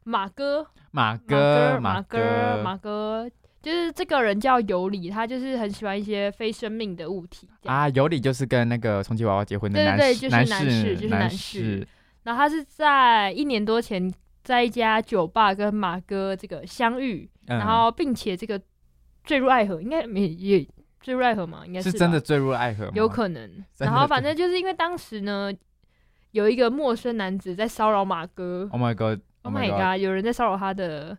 [0.06, 3.30] 马哥，马马哥，马哥，马哥，
[3.62, 7.48] 就是这个人叫尤里，他就是很喜欢一些非生命的物体。
[7.66, 11.88] 啊，尤里就是跟那个充气娃娃结婚的对对男士，对就是男士，士就是男男士
[12.24, 14.12] 然后他是在一年多前
[14.44, 18.60] 在一家酒吧跟马哥这个相遇，嗯然后并且这个
[19.24, 20.68] 坠入爱河，应该没也
[21.00, 21.64] 坠入爱河嘛？
[21.66, 22.92] 应该吧是真的坠入爱河吗？
[22.96, 23.64] 有可能。
[23.78, 25.52] 然后反正就是因为当时呢，
[26.32, 28.68] 有一个陌生男子在骚扰马哥。
[28.72, 30.00] Oh my god！Oh my god！
[30.00, 31.18] 有人在骚扰他的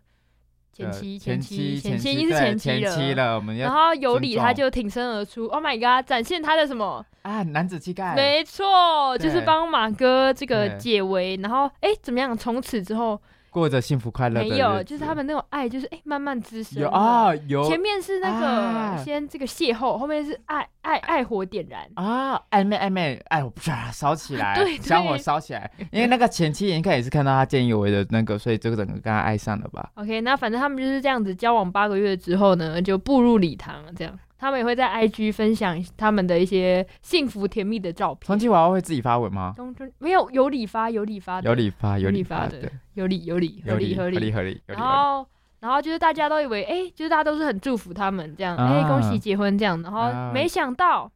[0.73, 2.89] 前妻前妻前妻已经是对前了。
[2.89, 7.05] 妻了，我们要然后有理他就挺身而出，Oh my god，展现他的什么？
[7.21, 11.37] 啊男子气概，没错，就是帮马哥这个解围。
[11.41, 12.35] 然后哎，怎么样？
[12.35, 13.21] 从此之后
[13.53, 16.81] 过着幸福快乐的没有，就是他们那种爱，就是哎慢慢滋生。
[16.81, 21.87] 有啊有前面是那啊个先这个邂逅，后面是爱爱爱火点燃。
[21.93, 25.69] 啊，暧昧暧昧，哎，我唰 烧起来，对小火对烧起来。
[25.91, 38.27] 因为那个前妻应该也是看到他见义勇为的那个，所以这个整个跟他爱上了吧？OK，那反正他们就是这样子交往八个月之后呢，就步入礼堂，这样他们也会在 IG 分享他们的一些幸福甜蜜的照片。
[38.27, 39.53] 充气娃娃会自己发文吗？
[39.55, 44.31] 中中没有有理发有理发的有理发，有理理发的，有理有理有理合理合理。
[44.33, 44.81] 合理然。
[44.81, 45.25] 后
[45.61, 51.09] 然后就是大家都以为哎、就是大家都是很祝福他们这样，哎、啊恭喜结婚这样，然后啊没想到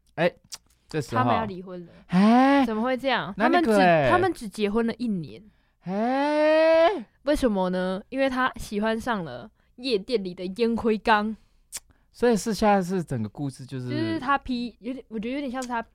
[0.87, 3.35] 这时他们要候，离婚了，哎怎么会这样？
[3.37, 3.71] 他们只
[4.09, 5.43] 他们只结婚了一年，
[5.83, 6.87] 哎，
[7.23, 8.01] 为什么呢？
[8.07, 11.35] 因为他喜欢上了夜店里的烟灰缸。
[12.17, 15.85] 所以是现在是整个故事就是就是是他劈，有点，我觉得有点像是他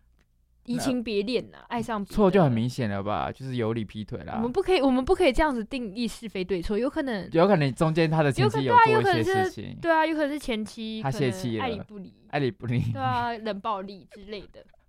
[0.67, 3.33] 移情别恋呐，爱上错就很明显了吧？
[3.33, 4.53] 就是有理劈腿啦我们。
[4.53, 14.65] 不可以，我们不可以这样子定义是非对错，有可能，有可能中间他的前妻有做一些事情，对啊，有可能是前妻他泄气了爱理不理，爱理不理，对啊，冷暴力之类的。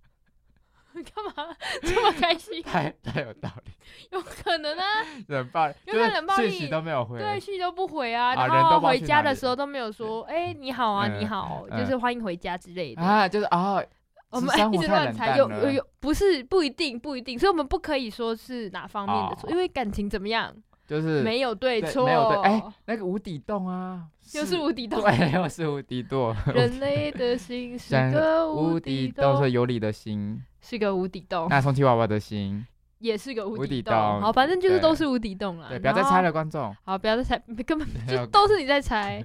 [1.02, 2.62] 干嘛这么开心？
[2.64, 3.72] 太 太有道理。
[4.12, 4.84] 有可能啊，
[5.28, 7.18] 冷暴力，有就是可能冷暴讯息力都没有回。
[7.18, 13.02] 对，讯息都不回啊，啊然后回家的时候都没有说，哎，你好啊，嗯你好，嗯就是欢迎回家之类的。
[13.02, 13.82] 啊，就是啊，
[14.30, 20.52] 我们一直乱猜，有有有，不是不一定不一定，所以我们不可以说是哪方面的错，哦因为感情怎么样
[20.86, 25.00] 就是没有对对错，没有对，哎，那个无底洞啊，又是无底洞。
[25.00, 32.66] 对， 又是无底洞，人类的心是个 无底底洞是洞，有理的心，是个无底洞，那充气娃娃的心，
[32.98, 33.94] 也是个无无底洞。
[34.20, 35.68] 好，反正就是都是无底洞了。
[35.68, 36.74] 对，不要再猜了，观众。
[36.84, 39.24] 好，不要再猜， 根本就都是你在猜。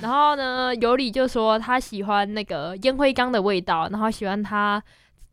[0.00, 4.82] 然后呢，尤里就说他喜欢那个烟灰缸的味道，然后喜欢他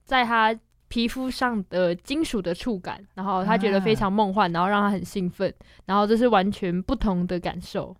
[0.04, 0.54] 在他
[0.90, 5.54] 皮肤上的金属的触感，然后他觉得非常梦幻，然后让他很兴奋，
[5.86, 7.96] 然后这是完全不同的感受。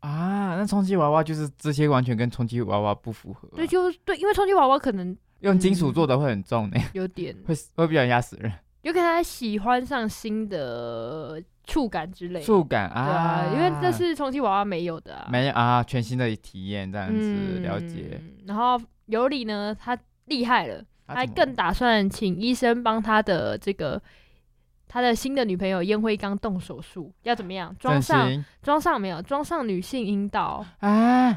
[0.00, 3.56] 啊，那充气娃娃就是这些完全跟充气娃娃不符合啊。
[3.56, 8.50] 对，就对，因为充气娃娃可能用金属嗯做的会很重呢，有点， 会会比较压死人。
[8.82, 12.46] 有可能他喜欢上新的触感之类的。
[12.46, 15.28] 触感对啊，啊，因为这是充气娃娃没有的啊。
[15.30, 18.20] 没有啊，全新的体验这样子了解。
[18.20, 18.38] 嗯。
[18.46, 20.84] 然后尤里呢，他厉害了。
[21.12, 24.00] 啊怎么还更打算请医生帮他的这个
[24.88, 27.74] 他的新的女朋友烟灰缸动手术，要怎么样？
[27.78, 29.22] 装上装上没有？
[29.22, 30.64] 装上女性阴道。
[30.80, 31.32] 啊，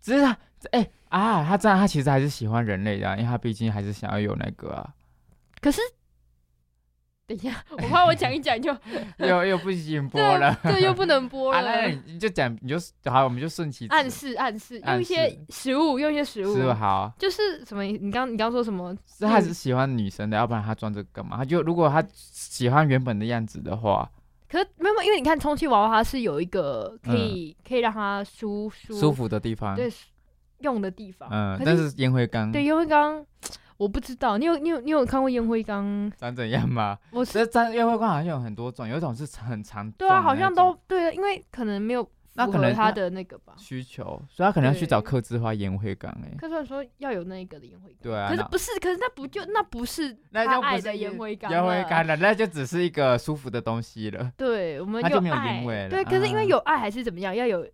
[0.00, 0.36] 只是他
[0.70, 4.94] 哎、啊，他这样他其实还是喜欢人类的啊、因为他毕竟还是想要有那个啊，
[5.60, 5.80] 可是，
[7.36, 8.74] 等一下，我怕我讲一讲就
[9.18, 10.54] 又又不行播了。
[10.62, 11.70] 对又不能播 啊，了。
[11.82, 12.76] 那你就讲，你就
[13.10, 17.82] 好，我们就顺其暗示暗示，用一些食物，用一些食物，是好，就是什么？
[17.84, 18.94] 你刚你刚说什么？
[19.06, 21.36] 是他是喜欢女生的，要不然他装这个干嘛？
[21.38, 24.08] 他就如果他喜欢原本的样子的话，
[24.48, 29.90] 可是没有，因为你看充气娃娃，它是有一个可以、可以让它舒舒嗯舒服的地方，对
[30.58, 31.28] 用的地方。
[31.32, 33.24] 嗯，可但是烟灰缸对烟灰缸，
[33.82, 36.10] 我不知道，你有你有你有看过烟灰缸？
[36.16, 36.96] 长怎样吗？
[37.10, 43.54] 我是这这烟灰缸好像有很多种，有一种是很长，对啊，好像都对，因为可能没有符合他那可能他的那个吧。
[43.58, 52.06] 需求，所以他可能要去找对刻字化烟灰缸哎、可是说要有那个的烟灰缸，对啊，可是不是，可是那不就那不是那他爱的是烟灰缸，烟灰缸。
[52.06, 54.30] 了，那就只是一个舒服的东西了。
[54.36, 57.66] 对，我们就没有爱烟味了对，可是因为啊有爱还是怎么样，要有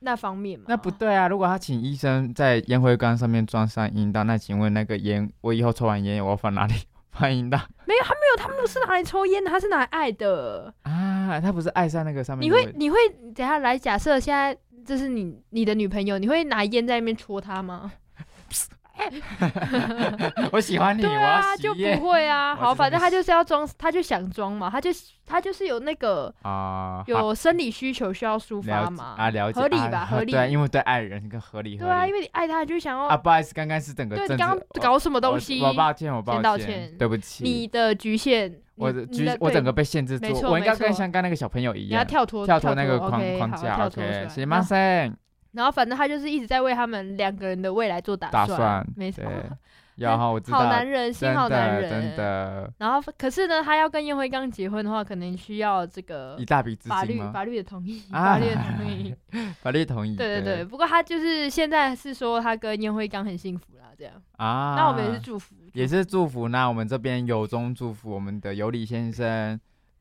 [0.00, 0.66] 那方面嘛。
[0.68, 1.28] 那不对啊！
[1.28, 6.74] 如果他请医生在烟灰缸上面装上阴道，那请问那个烟，我以后抽完烟我要放哪里
[7.12, 10.72] 放阴道没有，他没有，他不是拿来抽烟的，他是拿来爱的。
[10.82, 11.40] 啊？
[11.40, 12.50] 他不是爱上那个上面你？
[12.50, 12.96] 会，你会
[13.34, 17.92] 等下来假设现在这是你你的女朋友，你会拿烟在那边戳她吗？
[20.52, 22.54] 我喜欢你，对啊，就不会啊。
[22.60, 24.90] 好，反正他就是要装，他就想装嘛，他就
[25.26, 29.14] 他就是有那个啊，有生理需求需要抒发嘛。
[29.16, 30.32] 啊，了解合理啊吧合理。
[30.32, 35.60] 对啊，因为对爱人跟合理合对啊，因为你爱他，就想要啊，不好意思，刚刚是整个对你刚刚搞什么东西？
[35.62, 36.94] 我我抱歉，我抱歉歉。
[36.98, 44.28] 对不起，你的局限，我的局我整个被限制住我应该跟像刚那个小朋友一样你要跳脱跳脱那个框框架，OK，来。
[44.28, 44.60] 行吗？
[44.62, 45.16] 生
[45.52, 49.50] 然后反正他就是一直在为他们两个人的未来做打打算没错对，
[49.96, 57.20] 然后我知道，好男人，心真好男人，真的，然后可是呢，他要跟烟灰缸结婚的话，可能需要这个一大笔资法律？
[57.32, 59.14] 法律的同意，啊法律的同意。
[59.60, 64.14] 法律同意，对对对，不过他就是现在是说他跟烟灰缸很幸福啦，这样。
[64.36, 66.48] 啊，那我们也是祝福，也是祝福。
[66.48, 69.60] 那我们这边由衷祝福我们的尤里先生，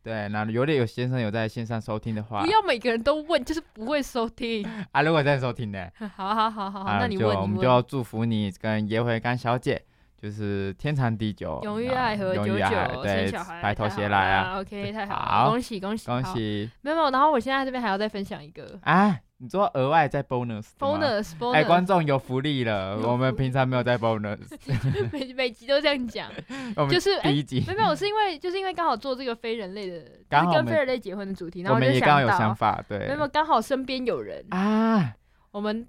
[0.09, 4.67] 对，那有的有先生有在线上收听的话不，要每个人都问，就是不会收听。
[4.91, 9.79] 啊，如果在收听的， 好好好好好，啊那你问，我们就要祝福你跟叶慧干小姐，
[10.21, 19.17] 就是天长地久，永浴啊爱河久永浴爱久，生对小孩，，白头偕来啊，！OK，太好好了，恭喜恭喜恭喜没有没有，然后我现在这边还要再分享一个啊！
[19.41, 24.37] 你说额外再 bonus，bonus 哎，bonus，观众有福利了，我们平常没有在 bonus，
[25.13, 26.29] 每每集都这样讲，
[26.91, 35.15] 就是哎第一集没有没有，是因为就是因为刚好做这个非人类的，刚好跟非人类结婚的主题，然我后就们也刚好有想法，对没有，刚好身边有人，啊，
[35.51, 35.87] 我们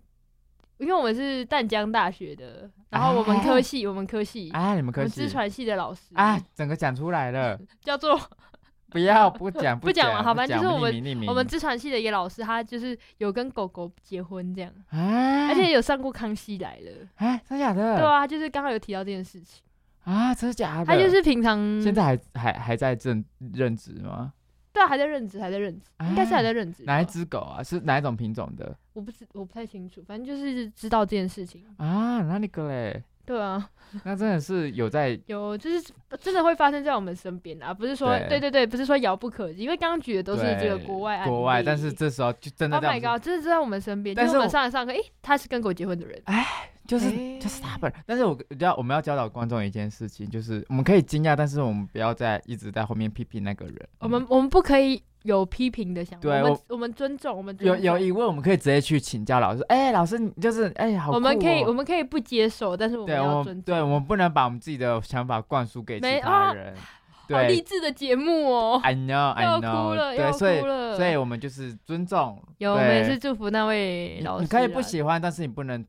[0.78, 8.18] 因为我们是淡江大学的，然后我们科系，我们科系，啊，你们科系，我们资传系的老师啊，整个讲出来了， 叫做
[8.90, 11.28] 不要不讲 不讲讲了好吧就是我们匿名匿名。
[11.30, 17.96] 我们资传系的一个老师，他就是有跟狗狗结婚这样，啊，而且有上过《康熙来了》，哎，真假的？
[17.96, 19.62] 对啊，他就是刚好有提到这件事情，
[20.02, 20.86] 啊，真的假的？
[20.86, 23.24] 他就是平常现在还还还在正
[23.54, 24.32] 任职吗？
[24.72, 26.92] 对啊，还在任职，还在任职，应该是还在任职吧。
[26.92, 27.62] 哪一只狗啊？
[27.62, 31.64] 是哪一种品种的我不知我不太清楚，反正就是知道这件事情。
[31.76, 32.22] 啊？
[32.22, 33.02] 那那个嘞？
[33.30, 33.70] 对啊，
[34.02, 35.80] 那真的是有在有就是
[36.20, 46.44] 真的会发生在我们身边啊，不是说对对对对，不是说遥不可及，因为刚刚举的都是这个国外案例国外，但是这时候就真的 Oh my god，真的是在我们身边，就是我上来上课，诶，他是跟狗结婚的人，哎
[46.88, 48.02] 就是诶就是他本人。
[48.04, 53.88] 但是我要我们要教导观众一件事情，就是我们可以惊讶，但是我们不要再一直在后面批评那个人。
[54.00, 59.62] 我们我们不可以有批评的想法，我我们我们尊重，我们尊有重有疑问，我们可以直接去请教老师。
[59.64, 63.62] 哎、老师，你就是哎、好哦、我们可以我们可以不接受，但是我们要尊重。
[63.74, 66.74] 对我们不能把我们自己的想法灌输给其他人。
[67.30, 70.96] 好励志的节目哦，，I know I 要哭了，对，要所以哭了。
[70.96, 72.42] 所以我们就是尊重。
[72.58, 74.42] 有，我们也是祝福那位老师啊。
[74.42, 75.86] 你可以不喜欢，但是你不能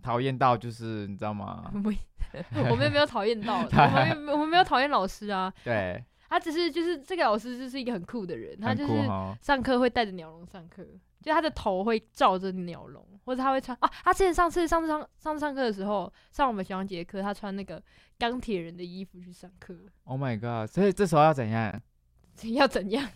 [0.00, 1.64] 讨厌到就是你知道吗？
[1.74, 8.92] 我们也没有讨厌到， 我们也没我们没有讨厌老师啊，对，他只是就是这个老师就是一个很酷的人，他就是。
[9.40, 10.84] 上课会带着鸟笼上课，
[11.22, 17.82] 就他的头会罩着鸟笼，或者他会穿啊，他之前上次上次上上次上课的时候，上我们学长姐的课，他穿那个
[18.18, 19.74] 钢铁人的衣服去上课
[20.04, 20.70] ，Oh my god！
[20.70, 21.80] 所以这时候要怎样？
[22.54, 23.08] 要怎样？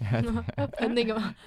[0.56, 1.34] 要喷那个吗？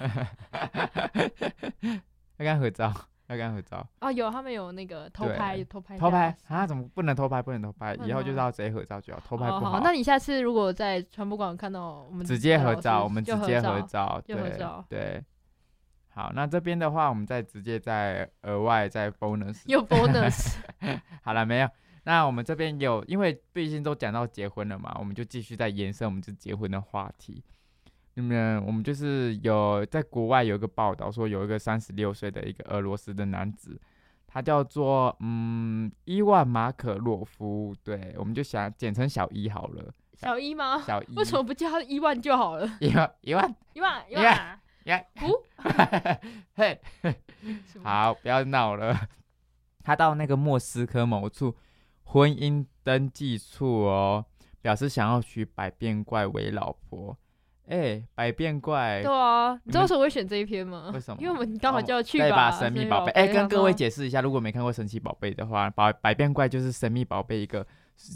[2.38, 2.92] 要跟他合照，
[3.28, 3.86] 要跟他合照。
[3.98, 6.36] 啊，有他们有那个偷拍，偷拍，偷拍。
[6.48, 6.66] 啊？
[6.66, 7.42] 怎么不能偷拍？
[7.42, 14.22] 不能偷拍，以后就是吗要直接合照就好，偷拍不哦好，那你下次如果在传播馆看到我们直接合照，我们直接合照
[14.88, 15.24] 对。
[16.08, 19.62] 好，那这边的话，我们再直接再额外再 bonus。
[19.66, 20.54] 有 bonus，
[21.22, 21.68] 好了，没有。
[22.04, 27.44] 那我们这边有，因为毕竟都讲到结婚了嘛，我们就继续再延伸我们这结婚的话题。
[28.18, 33.78] 那么我们就是有在国外有一个报道说，有一个三十六岁的一个俄罗斯的男子，
[34.26, 40.80] 他叫做嗯伊万马可洛夫，对，我们就想简称小伊好了，小伊吗？
[40.80, 41.14] 小 伊。
[41.14, 42.66] 为什么不叫他伊万就好了？
[42.80, 43.54] 一万一万？
[43.74, 45.04] 一万一呀万，呀，
[47.84, 48.98] 好，不要闹了。
[49.84, 51.54] 他到那个莫斯科某处
[52.04, 54.24] 婚姻登记处哦，
[54.62, 57.18] 表示想要娶百变怪为老婆。
[57.68, 60.90] 哎、百变怪对啊，你知道为什么会选这一篇吗？
[60.94, 62.50] 为什么因为我们刚好就要去对吧？
[62.50, 67.66] 神神秘宝贝，哎、跟各位解，释一下，如果没看过神奇宝贝的话，百百变怪就是神秘宝贝一个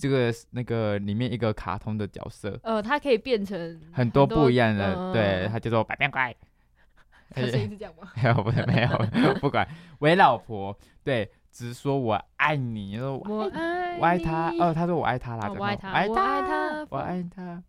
[0.01, 6.35] 这个那个里面一个卡通的角色，呃，它可以变成很多不一样的，嗯对，它叫做百变怪。
[7.35, 8.11] 他声音是这样吗？
[8.17, 9.67] 没有，不是没有，不管
[10.01, 17.63] 为老婆，对，只说我爱你，说我我爱我爱他，哦，他说我爱他啦，我爱他我爱他我爱他。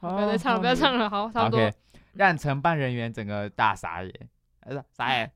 [0.00, 1.74] 不要再唱了，不要唱了了，好，差不多 OK，，
[2.14, 4.12] 让承办人员整个大傻眼，
[4.60, 5.30] 他说傻眼。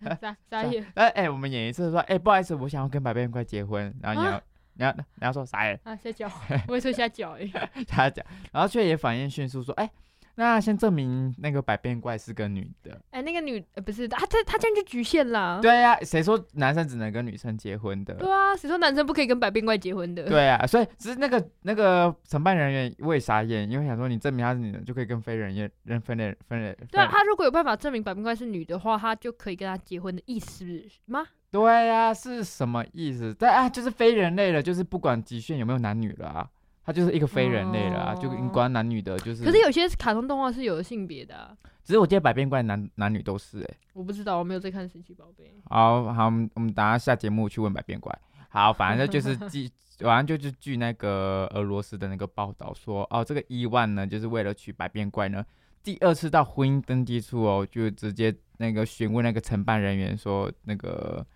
[0.20, 4.42] 傻傻眼， 哎哎，我们演一次说，哎，不好意思，我想要跟百变怪结婚，然后你要啊
[4.74, 6.30] 你要你要说傻眼，啊，下脚，
[6.68, 7.50] 我会说下脚哎，
[7.88, 9.90] 他讲，然后却也反应迅速说，哎，
[10.38, 12.96] 那先证明那个百变怪是个女的。
[13.10, 18.14] 哎，那个女呃不是，他这他这样就局限了，对呀、谁说男生只能跟女生结婚的？
[18.14, 20.22] 对啊，谁说男生不可以跟百变怪结婚的？
[20.28, 26.72] 对啊，所以只是那个那个承办人员我也傻眼，因为想说你证明她是女的，就可以跟非人也人分类分类。
[26.88, 30.64] 对啊，分他如果有办法证明百变怪是女的话，他就可以跟她结婚的意思
[31.06, 31.26] 吗？
[31.50, 33.34] 对啊，是什么意思？
[33.36, 36.48] 但啊，就是非人类了，就是不管极限有没有男女了啊，
[36.88, 39.44] 他就是一个非人类了啊，就哦关男女的，就是。
[39.44, 45.54] 可是有些卡通动画是有性别的啊，只是我记得百变怪男男女都是哎、我不知道，我没有在看神奇宝贝。
[45.68, 48.18] 好好，我们我们等下下节目去问百变怪。
[48.48, 49.70] 好，反正就是据，
[50.00, 55.44] 反正就是据那个俄罗斯的那个报道说，哦，这个伊万呢，就是为了娶百变怪呢，
[55.84, 61.26] 第二次到婚姻登记处哦，就直接那个询问那个承办人员说，那个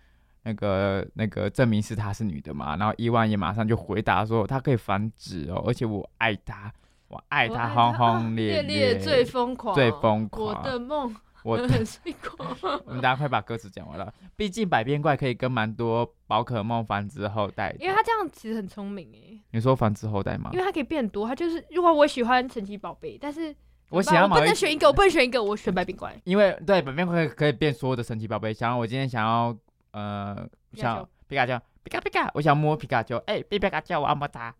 [0.43, 6.71] 那个那个证明是她是女的嘛，然后伊万也马上就回答说，她可以繁殖哦，而且我爱她。
[7.09, 10.63] 我爱她轰轰烈烈最疯狂，最疯狂我。
[10.63, 12.57] 的梦，我 最狂。
[12.87, 14.11] 我们大家快把歌词讲完了。
[14.35, 17.75] 毕竟百变怪可以跟蛮多宝可梦繁殖后代。
[17.79, 20.57] 因为他这样其实很聪明诶，你说繁殖后代吗因？
[20.57, 21.27] 为他可以变多。
[21.27, 23.55] 他就是，如果我喜欢神奇宝贝，但是
[23.89, 26.19] 我想要某一能选一个，我不能选一个，我选百变怪。
[26.23, 28.51] 因为对百变怪可以变所有的神奇宝贝。
[28.51, 29.55] 想要我今天想要
[29.93, 34.53] 呃皮卡丘想皮卡丘皮卡皮卡，我想摸皮卡丘，哎、皮卡丘我要摸它，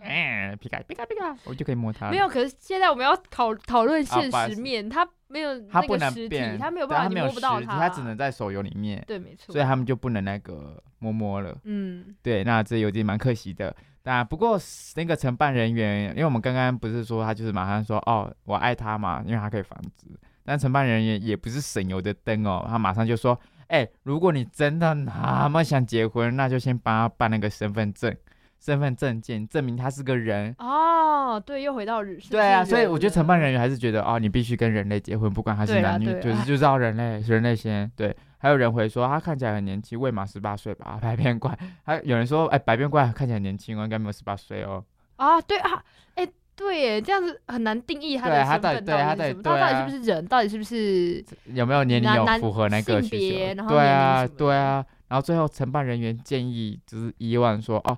[0.00, 2.10] 嗯， 皮卡皮卡皮卡，我就可以摸它。
[2.10, 9.64] 没有，可是现在我们要讨讨论现实面，它没有它不那个实体，能变，他没有办法，摸不到，它，它只能在手游里面，对，没错所以。
[9.64, 11.56] 他们就不能那个摸摸了。
[11.64, 13.74] 嗯，对，那这有点蛮可惜的。
[14.04, 14.56] 那不过
[14.94, 20.06] 那个承办人员，因为我们刚刚不是说他就是马上说哦，我爱他嘛，因为他可以繁殖。
[20.44, 23.36] 但承办人员也不是省油的灯哦，他马上就说，
[23.68, 28.14] 哎、如果你真的那么想结婚，那就先帮他办那个身份证、
[28.60, 30.54] 身份证件，证明他是个人。
[30.58, 32.18] 哦，对，又回到日。
[32.20, 38.16] 是对啊，所以我觉得承办人员还是觉得哦，你必须跟人类结婚，不管他是男女，就是就知道人类，人类先对。
[38.38, 41.58] 还有人回说他看起来很年轻，未满十八岁吧，白变怪。
[41.82, 44.84] 还有人说，哎、白变怪看起来年轻哦，应该没有十八岁哦。
[45.16, 45.82] 啊，对啊，
[46.14, 53.36] 哎，对耶，这样子很难定义他对的身份他到底是什么，他到底是不是人，到底是不是有没有年龄有符合那个性需求？
[53.36, 54.86] 别然后对啊，对啊。
[55.08, 57.96] 然后最后承办人员建议就是伊万说，哦，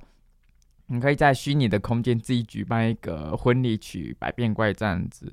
[0.88, 5.32] 你可以在虚拟的空间自己举办一个婚礼曲百变怪这样子。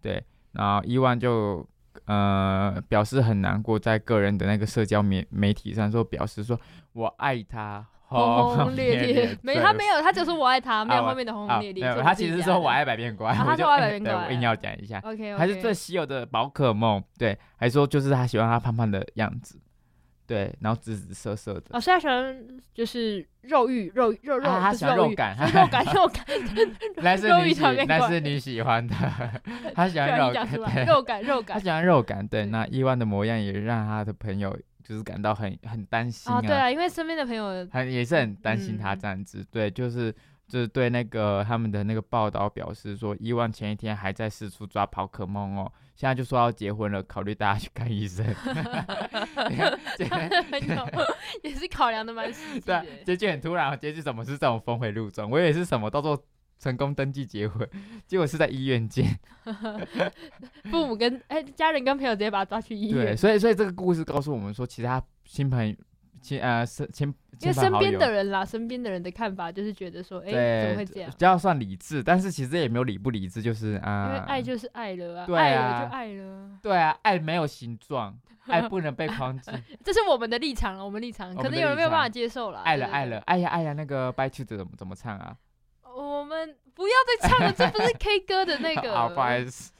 [0.00, 0.22] 对，
[0.52, 1.66] 然后伊万就
[2.04, 6.60] 呃表示很难过，在个人的那个社交媒媒体上说表示说
[6.92, 7.84] 我爱他。
[8.08, 9.38] 轰轰烈烈？
[9.42, 9.72] 没，他。
[9.72, 12.02] 没有，他只是我爱他，没有啊后面的轰啊轰烈烈。
[12.02, 14.98] 他其实说我爱百变怪，啊他说我爱百变怪我硬要讲一下。
[15.04, 19.60] OK，还是最稀有的宝可梦，对，还说就是他喜欢他胖胖的样子，
[20.26, 22.36] 对，然后紫紫色色的，哦，是他喜欢
[22.72, 26.24] 就是肉欲肉肉肉，啊，他喜欢肉感，肉感肉 感，
[26.96, 28.94] 那是肉欲你喜条件怪那是你喜欢的，
[29.74, 31.56] 他喜欢 肉感，肉感肉感。
[31.56, 40.14] 他喜欢肉感，对，对那伊万的模样也让他的朋友就是感到很很担心哦，对啊，因为身边的朋友很也是很担心他嗯这样子，对，就是
[40.46, 48.24] 就是对那个他们的那个报道表示说，伊万前一天还在四处抓宝可梦哦，现在就说要结婚了，考虑大家去看医生。
[49.34, 49.76] 朋友
[51.42, 55.28] 也是考量的蛮实际对啊。，结局很突然，结局怎么是这种峰回路转？
[55.28, 56.16] 我以为是什么到时候
[56.58, 57.68] 成功登记结婚，
[58.06, 59.18] 结果是在医院见。
[60.70, 65.76] 父母跟哎家人跟朋友直接把他抓去医对，院，所以所以这个故事告诉我们说，其他亲朋
[66.20, 71.10] 亲呃亲亲因为身边的人啦，身边的人的看法就是觉得说，哎，怎对么会这样？
[71.10, 79.54] 比较算理智，但是其实也没有理不理智，就是啊，因为爱就是爱了啊，对爱啊了就爱了，对啊，爱没有形状，爱不能被框进。
[79.84, 82.60] 这是我们的立场了，我们立场，可能有人没有办法接受了。
[82.62, 85.36] 爱了对爱了，，爱呀爱呀，那个 By Two 怎么怎么唱啊？
[86.02, 88.94] 我们不要再唱了，这不是 K 歌的那个。
[88.94, 89.72] 好，不好意思。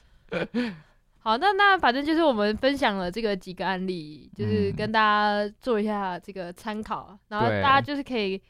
[1.18, 8.40] 好，那那反正就是我们分享了这个几个案例，就是嗯跟大家做一下这个参考，然后大家就是可以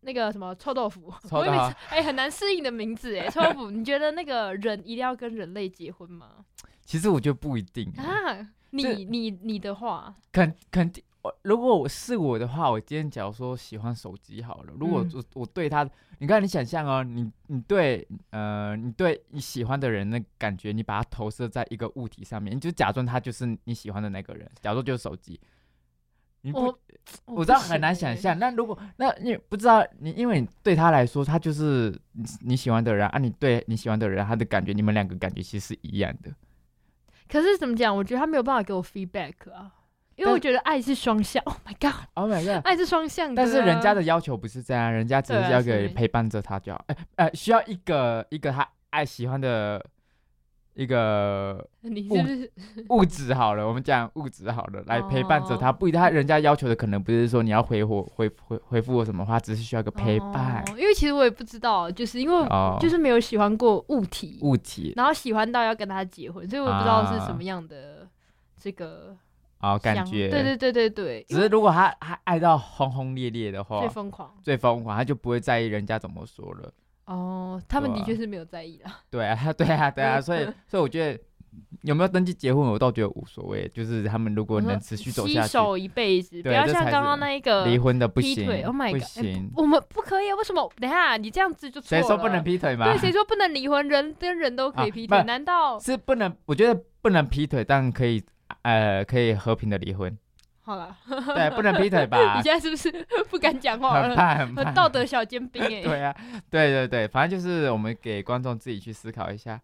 [0.00, 1.58] 那个什么臭豆腐，臭豆腐
[1.90, 6.28] 哎、很难适应的名字哎，臭豆腐，你觉得那个人一定要跟人类结婚吗？
[6.84, 11.04] 其实我觉得不一定欸，啊，你你你的话，肯肯定。
[11.28, 25.38] 我如果我是我的话，我今天假如说喜欢手机好了，如果嗯我、我对他，你看你想象哦，你你对呃你对你喜欢的人的感觉，你把它投射在一个物体上面，你就假装他就是你喜欢的那个人，假如就是手机，
[26.40, 26.78] 你不我
[27.26, 28.16] 我知道很难想。
[28.16, 28.38] 象。
[28.38, 36.32] 那如果那你不知道你，因为你对他来说，他就是你你喜欢的人啊，你对你喜欢的人，他的感觉，你们两个感觉其实是一样的。
[37.28, 37.94] 可是怎么讲？
[37.94, 39.70] 我觉得他没有办法给我 feedback 啊，
[40.18, 41.42] 因为我觉得爱是双向。
[41.44, 42.66] Oh my god，Oh my god！
[42.66, 46.84] 爱是双向的啊、但是人家的要求不是这样，人家只是要对啊是给陪伴着他就好。
[46.88, 49.84] 哎、呃，需要一个一个他爱喜欢的
[50.74, 52.52] 一个你是不是
[52.90, 55.70] 物质好了，我们讲物质好了，来陪伴着他。
[55.70, 68.08] 哦不一定，他人家要求的可能不是说你要回我回回回复我什么话，只是需要一个陪伴哦因为其实我也不知道，就是因为哦，就是没有喜欢过物体，物体然后喜欢到要跟他结婚，所以我也不知道是什么样的
[68.60, 69.16] 这个
[69.58, 70.28] 啊、感想觉。
[70.28, 76.72] 对对对对对，只是如果他他爱到轰轰烈烈的话最，疯狂最疯狂，他就不会在意人家怎么说了。
[77.06, 79.00] 哦，他们的确是没有在意啦。
[79.10, 81.18] 对啊， 对啊，对啊，所以 所以我觉得
[81.82, 83.66] 有没有登记结婚，我倒觉得无所谓。
[83.74, 89.50] 就是他们如果能持续走下去，携手一辈子，不要像刚刚那一个离婚的不行，Oh my 不 god，不行。
[89.56, 90.36] 我们不可以啊？
[90.36, 90.70] 为什么？
[90.78, 92.02] 等下，你这样子就错了。
[92.02, 92.84] 谁说不能劈腿吗？
[92.92, 93.88] 对，谁说不能离婚？
[93.88, 95.78] 人跟人都可以啊劈腿，不难道？
[95.80, 96.30] 是不能？
[96.44, 98.22] 我觉得不能劈腿，但可以
[98.68, 100.16] 呃可以和平的离婚。
[100.60, 100.94] 好了，
[101.34, 102.42] 对，不能劈腿吧 你？
[102.42, 104.14] 现在是不是不敢讲话很了？
[104.14, 104.74] 怕很怕很。
[104.74, 106.14] 道德小尖兵哎、 对啊，
[106.50, 109.58] 对对对，反正就是我们给观众自己去思考一下，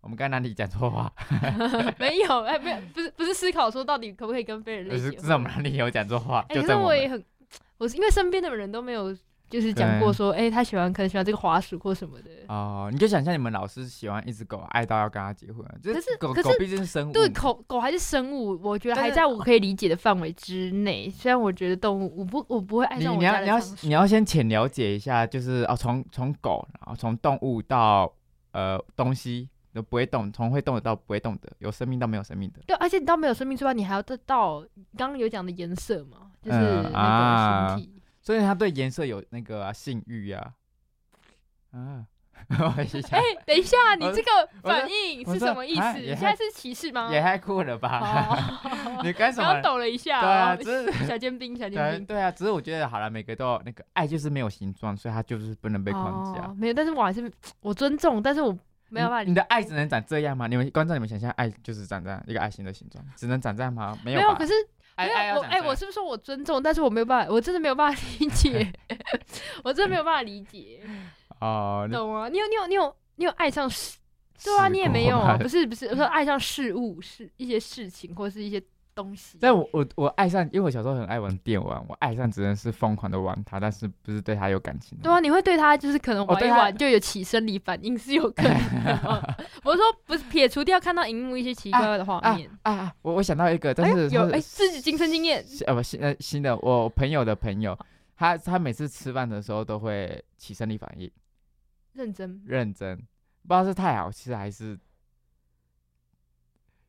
[0.00, 1.12] 我们刚哪里讲错话？
[2.00, 5.52] 没有，哎，没有，不是不是思考说到底可不可以跟非人类就是我们。
[5.52, 6.74] 哪里有讲错话，哎、就可是。
[6.74, 7.22] 我也很，
[7.76, 9.14] 我是因为身边的人都没有
[9.48, 12.30] 就是讲过说，哎、他喜欢可能喜欢这个滑鼠或什么的。
[12.48, 21.08] 哦，你就想象你们老师喜欢一只狗，爱到要跟他结婚，就可是狗可是狗毕竟是生物对，嘛，狗狗还是生物，我觉得还在我可以理解的范围之内。
[21.08, 28.12] 虽然我觉得动物，我不我不会爱你上我你要你要你要先浅了解一下，就是哦，从从狗，然后从动物到
[28.52, 32.60] 呃东西都不会动，从会动的到不会动的，有生命到没有生命的。
[32.66, 34.60] 对，而且你到没有生命之外，你还要得到
[34.96, 37.92] 刚刚有讲的颜色嘛，就是嗯那啊个形体。
[38.26, 40.52] 所以他对颜色有那个、啊、性欲啊
[41.70, 42.04] 啊！
[42.48, 44.28] 哎、等一下，你我这个
[44.64, 45.80] 反应是什么意思？
[45.80, 47.08] 啊也太现在是歧视吗？
[47.12, 48.00] 也太酷了吧！
[48.02, 49.52] 哦， 你干什么？
[49.52, 52.04] 刚抖了一下、对啊，哦，只是 小尖兵，小尖兵。
[52.04, 56.42] 对对啊，只是我觉得好了，每个都有那个爱就是没有形状，所以它就是不能被框架。
[56.42, 58.50] 哦，没有，但是我还是我尊重，但是我
[58.88, 60.46] 没有办法你你的爱只能长这样吗？
[60.48, 63.96] 你们观众，你们想象爱就是长这样一个爱心的形状，只能长这样吗？
[64.04, 66.62] 没有吧，没有，可是爱没有我哎、我是不是说我尊重？
[66.62, 68.72] 但是我没有办法，我真的没有办法理 解，
[69.62, 70.80] 我真的没有办法理解，
[71.40, 72.28] 哦，你懂吗？
[72.28, 73.98] 你有你有你有你有爱上事？
[74.44, 78.62] 对啊，你也没有啊，不是不是，我说 爱上事物是一些事情或是一些
[78.96, 79.38] 东西。
[79.40, 84.98] 但我我我爱上，因为我小时候很爱玩电玩，我爱上只能是疯狂的玩它，但是不是对它有感情。
[84.98, 89.36] 对啊，你会对它就是可能玩一玩就有起生理反应是有可能的。
[89.62, 92.50] 我是说不是撇除掉看到荧幕一些奇怪怪的画面。
[92.62, 92.94] 啊啊！
[93.02, 97.78] 我我想到一个，但哎有哎，自己亲身经验，新呃不新呃新的，我朋友的朋友，
[98.16, 101.10] 他他每次吃饭的时候都会起生理反应，
[101.92, 102.42] 认真。
[102.46, 104.78] 认真，不知道是太好吃还是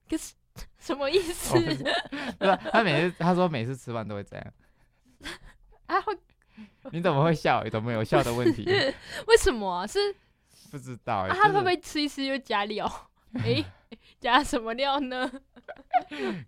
[0.10, 0.34] 可是
[0.80, 4.46] 什么意思我不是他每次他说每次吃饭都会这样，
[5.88, 6.02] 啊？
[6.02, 6.18] 会
[6.92, 7.64] 你怎么会笑？
[7.70, 8.64] 怎么有笑的问题？
[9.28, 9.86] 为什么啊？
[9.86, 10.00] 是
[10.72, 11.28] 不知道？
[11.30, 12.90] 他会不会吃一吃又加料？
[13.44, 13.64] 哎，
[14.20, 15.30] 加什么料呢？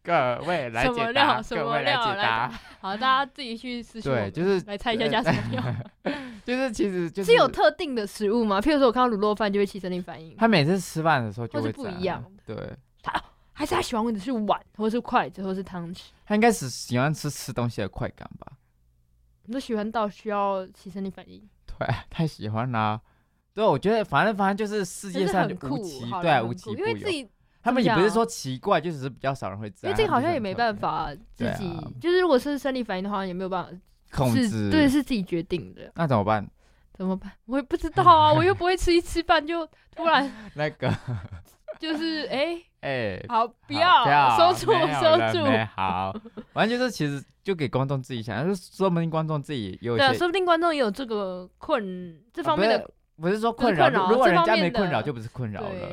[0.02, 2.60] 各位来什么解答，料什么各位来料来解答。
[2.80, 6.14] 好，大家自己去私信对，就是来猜一下加什么料。
[6.46, 8.60] 就是其实就是有特定的食物吗？
[8.62, 12.56] 譬如说我看到卤肉饭就会起生理反应，他每次吃饭的时候就会这不一样对，
[13.60, 16.04] 还是他喜欢的是碗，或是筷子，或是汤匙？
[16.26, 18.54] 他应该是喜欢吃吃东西的快感吧？
[19.44, 21.46] 你都喜欢到需要起生理反应？
[21.66, 23.02] 对，太喜欢啦、
[23.54, 26.78] 对，我觉得反正反正就是世界真是上很酷，无奇，好啦对啊，很酷无奇不有。
[26.78, 27.30] 因为自己，
[27.62, 29.92] 他们也不是说奇怪，就只是比较少人会这样。
[29.92, 33.78] 因为这个好像也没办法自对啊己，就是如果是生理反应的话，也没有办法是
[34.16, 34.72] 控制。
[34.72, 36.50] 对，是自己决定的，那怎么办？
[36.94, 37.30] 怎么办？
[37.44, 40.90] 我也不知道啊，我又不会吃一吃饭就突然 那个，
[41.80, 46.14] 就是哎、哎、好不要收住收住，好，
[46.54, 55.90] 完全就是其实就给观众自己想，就是说明观众自己有对说不定观众也有这个困这方面的，不是说困扰，如果人家没困扰就不是困扰了。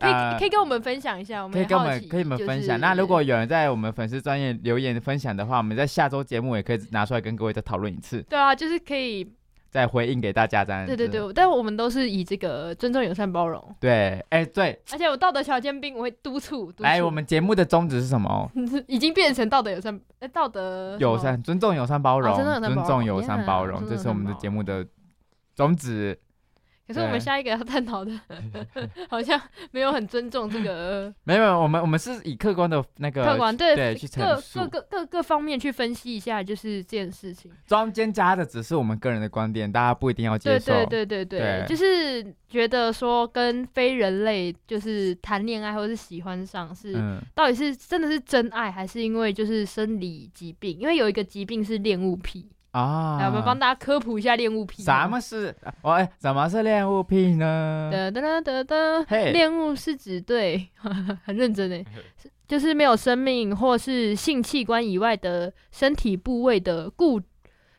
[0.00, 2.80] 可以、呃可以跟我们分享一下，我们可以跟我们可以我们就是分享。
[2.80, 9.30] 那如果有人在我们粉丝专业留言分享的话，我们在下周节目也可以拿出来跟各位再讨论一次，对啊，就是可以，
[9.70, 10.94] 再回应给大家这样子。
[10.94, 18.50] 对对对，但我们都是以这个尊重、友善、包容，对，哎、对，而且我道德小尖兵我会督促，督来，我们节目的宗旨是什么？
[18.86, 24.86] 已经变成道德友善，哎，道德友善、尊重、友善、包容，哦尊重友善包容这是我们的节目的
[25.54, 26.18] 宗旨。
[26.90, 28.10] 可是我们下一个要探讨的，
[29.08, 37.48] 好像没有很尊重这个没有，我们我们是以客观的那个客观对对去陈各各个各各方面去分析一下，就是这件事情。
[37.68, 40.72] 中间加的只是我们个人的观点，大家不一定要接受。
[40.72, 41.66] 对对对对对，对。
[41.68, 50.76] 就是觉得说跟非人类就是谈恋爱或是喜欢上是、嗯，到底是真的是真爱，还是因为就是生理疾病？
[50.80, 54.82] 因为有一个疾病是恋物癖，啊，来我们帮大家科普一下恋物癖。
[54.82, 55.54] 什么是？
[55.82, 57.90] 哦，哎，什么是恋物癖呢？
[57.92, 60.68] 噔噔噔噔嘿噔，恋物是指对，
[61.24, 61.84] 很认真诶，
[62.16, 67.20] 是就是没有生命或是性器官以外的身体部位的固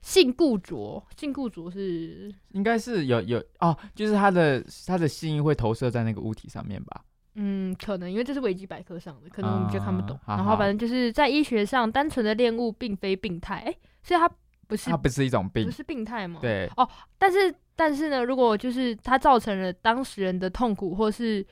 [0.01, 1.03] 性固着。
[1.17, 7.01] 性固着是应该是有有哦，就是他的他的心意会投射在那个物体上面吧？
[7.35, 10.19] 嗯，可能因为这是维基百科上的，可能我们就看不懂。
[10.27, 14.29] 然后反正就是在医学上，单纯的恋物并非病态，哎、所以它
[14.71, 16.39] 不是它不是一种病不，是病态吗？。
[16.41, 16.71] 对，
[17.17, 21.45] 但是但是呢，如果就是它造成了当事人的痛苦，或是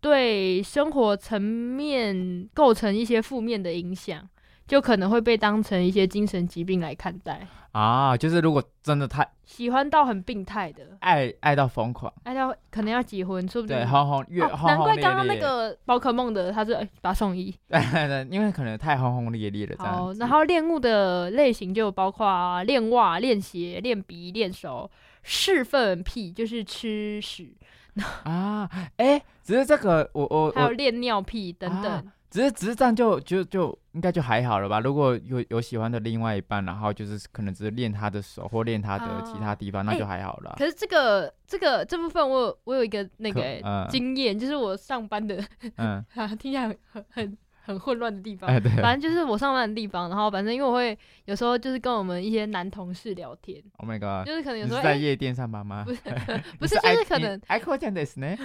[0.00, 4.26] 对生活层面构成一些负面的影响，
[4.66, 17.54] 就可能会被当成一些精神疾病来看待，啊，就是如果真的太喜欢到很病态的，爱爱到疯狂，爱到可能要结婚，说不定对，轰轰越哦难怪刚刚那烈，个宝可梦的，他是哎把它送医。
[17.68, 24.90] 对对，因为可能太轰轰烈烈了这样好，然后恋物的类型就包括恋袜、恋鞋、恋鼻、恋手、
[25.22, 27.54] 侍粪癖，就是吃屎，
[28.24, 31.92] 啊，哎，只是这个我我我还有恋尿癖等等。
[31.92, 34.80] 啊只是只是这样就就就应该就还好了吧？
[34.80, 40.54] 如果有有喜欢的另外一半，然后就是可能只是练他的手或练他的其他地方，那哎就还好了。
[40.56, 45.44] 可是这个这个这部分我有我有一个那个、经验，就是我上班的，
[45.76, 48.50] 嗯， 啊，听起来很很很很混乱的地方。
[48.50, 55.84] 哎对，反正就是我上班的地方，然后反正因为我会有时候就是跟我们一些男同事聊天，Oh my god，就是可能有时候在夜店上班吗？
[55.86, 56.00] 不是
[56.58, 57.40] 不是就是可能。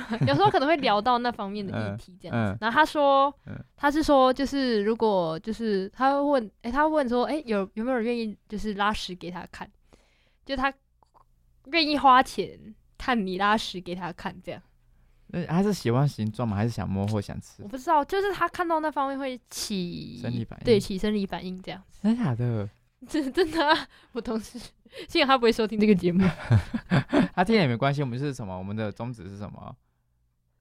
[0.28, 2.54] 有时候可能会聊到那方面的议嗯题这样子。
[2.54, 9.70] 嗯然后他说，嗯他是说就是如果就是他会问，哎、他会问说，哎、有有没有人愿意就是拉屎给他看，
[10.46, 10.74] 就他
[11.72, 12.58] 愿意花钱
[12.98, 14.62] 看你拉屎给他看这样。
[15.30, 16.56] 那他是喜欢形状吗？
[16.56, 17.68] 还是想摸或想吃我？
[17.68, 22.00] 不知道，就是他看到那方面会起生理反应对，起生理反应这样子。
[22.02, 22.70] 真的假的？
[23.08, 24.60] 真 真的、啊，我同事
[25.08, 26.28] 幸好他不会收听这个节目。
[27.36, 28.02] 他听也没关系。
[28.02, 28.58] 我们是什么？
[28.58, 29.76] 我们的宗旨是什么？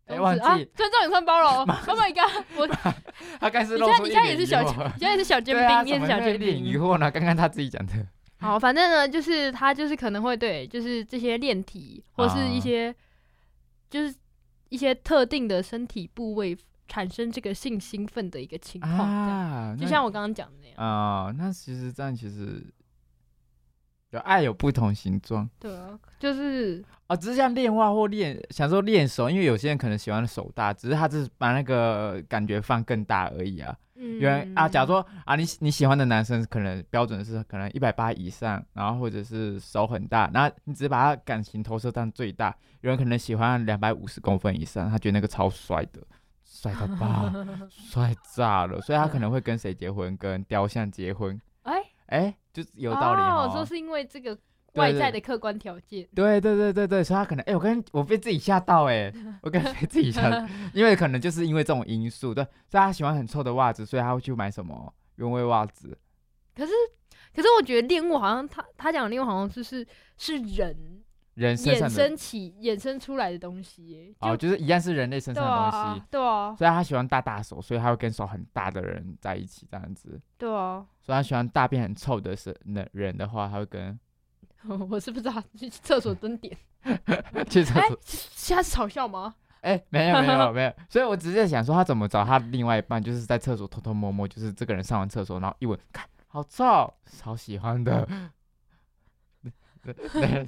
[0.07, 1.51] 哎，同忘记啊，尊重也算包容。
[1.51, 2.45] Oh my god！
[2.57, 2.67] 我
[3.41, 6.81] 他刚是你现在露出一你现在也是小你现在也是小尖对啊，兵，你也是小尖怎么会一脸疑兵。
[6.81, 7.11] 惑呢？
[7.11, 7.93] 刚刚他自己讲的。
[8.39, 12.95] 好，反正呢，就是他就是可能会对，就是这些练体或是一啊些，
[13.89, 14.14] 就是
[14.69, 16.57] 一些特定的身体部位
[16.89, 20.77] 产生这个性兴奋的一个情况，啊，就像我刚刚讲的那样。
[20.77, 22.64] 啊、那其实这样其实
[24.11, 33.77] 有爱有不同形状对啊，就是哦，只是像练话或练想说练手，因为有些人可能喜欢手大，只是他只是把那个感觉放更大而已啊。
[33.99, 42.55] 嗯，有人啊，假如说啊，你你喜欢的男生可能标准是可能一百八以上，然后或者是手很大，然后你只是把他感情投射到最大。
[42.83, 46.01] 有人可能喜欢两百五十公分以上，他觉得那个超帅的，
[46.45, 47.33] 帅到爆，
[47.69, 50.17] 帅炸了，所以他可能会跟谁结婚？
[50.17, 51.41] 跟雕像结婚。
[51.63, 53.53] 哎，哎，就有道理哦，我。
[53.53, 54.39] 说是因为这个
[54.77, 56.07] 外在的客观条件。
[56.14, 59.12] 对对对对对，所以他可能哎、我跟我被自己吓到哎、
[59.43, 65.97] 我跟被自己吓到，因为可能就是因为这种因素，对，所以他喜欢很臭的袜子，所以他会去买什么原味袜子。
[66.55, 66.72] 可是，
[67.35, 71.03] 可是我觉得恋物好像他他讲的恋物好像就是是人
[71.35, 80.18] 人衍生起衍生出来的东西哦，就是一样是人类身对上的东西，啊，对啊，所以他喜欢大大手，所以他会跟手很大的人在一起这样子。
[80.39, 83.99] 对啊，所以他喜欢大便很臭的是那人的话，他会跟
[84.91, 89.35] 我是不知道去厕所蹲点，哎 去厕所。，现在是嘲笑吗？
[89.62, 98.07] 哎、没有没有没有，所以我只是想说，他怎么找他另外一半，就是在厕所偷偷摸摸，就是这个人上完厕所，然后一闻，看好臭，超喜欢的，
[99.83, 100.47] 对 对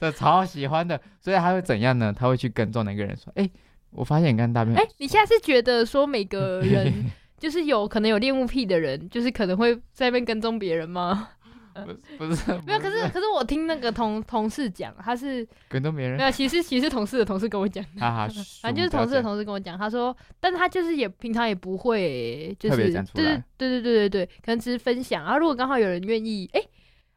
[0.00, 2.10] 对，超喜欢的，所以他会怎样呢？
[2.10, 3.50] 他会去跟踪那个人说，哎、
[3.90, 6.90] 我发现你看大便，哎，你现在是觉得说每个人
[7.36, 11.28] 就是有可能有恋物癖的人，就是可能会在那边跟踪别人吗？
[11.82, 18.00] 不是不是没有，可是可是我听那个同同事讲，他是跟都没人没，有，其实其实同事的同事跟我讲的。
[18.00, 18.28] 哈哈，
[18.62, 25.36] 反正就是同事的，同事跟我讲，他说，但是他就是也平常也不会，就是对对对对对对，可能只是分享啊。
[25.36, 26.62] 如果刚好有人愿意，哎、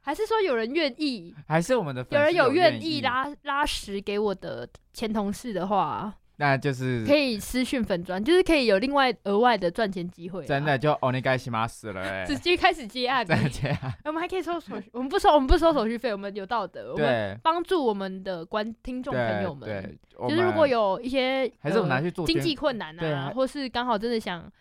[0.02, 10.46] 还是说有人愿意，还是我们的粉有人有愿意意，拉拉屎给我的前同事的话，那就是可以私讯粉砖，就是可以有另外额外的赚钱机会。
[10.46, 13.26] 真的，就欧尼盖西马死了哎、直接开始接案。
[13.26, 19.98] 再接案，我们还可以收手续，我们不收，我们不收手续费，我们有道德，我们帮助我们的观听众朋友们。
[20.28, 24.52] 就是如果有一些还是我们拿呃去做捐经济困难啊，啊或是刚好真的想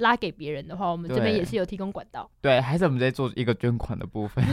[0.00, 2.30] 拉给别人的话，我们这边也是有提供管道。
[2.42, 4.44] 对，还是我们在做一个捐款的部分。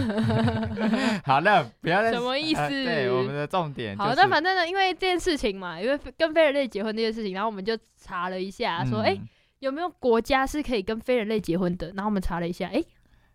[1.25, 9.27] 好了，不要再什么意呃思对，我们的重点好，就是那反正呢，因为这件事情嘛，因为跟非人类结婚这件事情，然后我们就查了一下，说，哎、嗯
[9.59, 11.87] 有没有国家是可以跟非人类结婚的？
[11.95, 12.83] 然后我们查了一下，哎、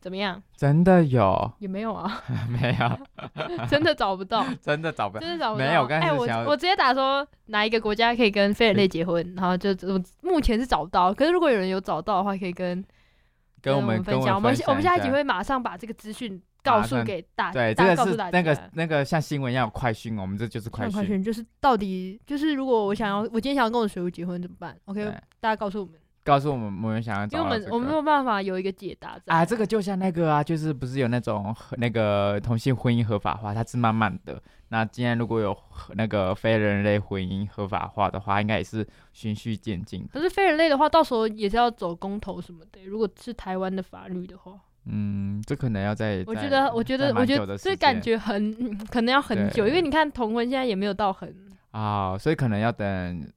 [0.03, 0.42] 怎么样？
[0.57, 2.98] 真的有也没有啊， 没有？
[3.70, 5.20] 真的找不到， 真的找不到。
[5.20, 5.64] 真的找不到。
[5.64, 12.84] 没有我刚才哎、我我直接打说哪一个国家可以跟非人类结婚，然后就我目前是找不到，可是如果有人有找到的话，可以跟
[13.61, 14.34] 跟我们分享。
[14.34, 18.36] 我们们我们下一集集会马上把这个资讯告诉给大对，大这个是告诉大家。
[18.36, 20.92] 那个那个像新闻一样有快讯，我们这就是快讯。
[20.92, 25.05] 快讯就是到底就是如果我想要我今天想要跟我的水壶结婚怎么办？OK，
[25.38, 25.94] 大家告诉我们。
[26.24, 27.78] 告诉我们我们想要因为我们我。
[27.78, 34.40] 们我没有办法有一个解答啊，这个就像那个啊，就是不是有那种合那个同性婚姻合法化，它是慢慢的。
[34.68, 40.08] 那今天如果有合那个非人类婚姻合法化的话，应该也是循序渐进。
[40.10, 42.82] 可是非人类的话，到时候也是要走公投什么的。
[42.84, 44.52] 如果是台湾的法律的话，
[44.86, 51.34] 嗯，这可能要在我觉得，我觉得，我觉得这感觉很、嗯可能要很久，因为你看同婚现在也没有到很，
[51.72, 52.86] 啊、所以可能要等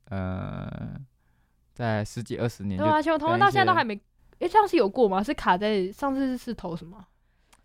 [0.10, 0.68] 呃，
[1.76, 4.00] 在十几二十年就对啊，像同婚等一些到现在都还没，
[4.40, 5.22] 哎，上次有过吗？
[5.22, 6.98] 是卡在上次是投什么？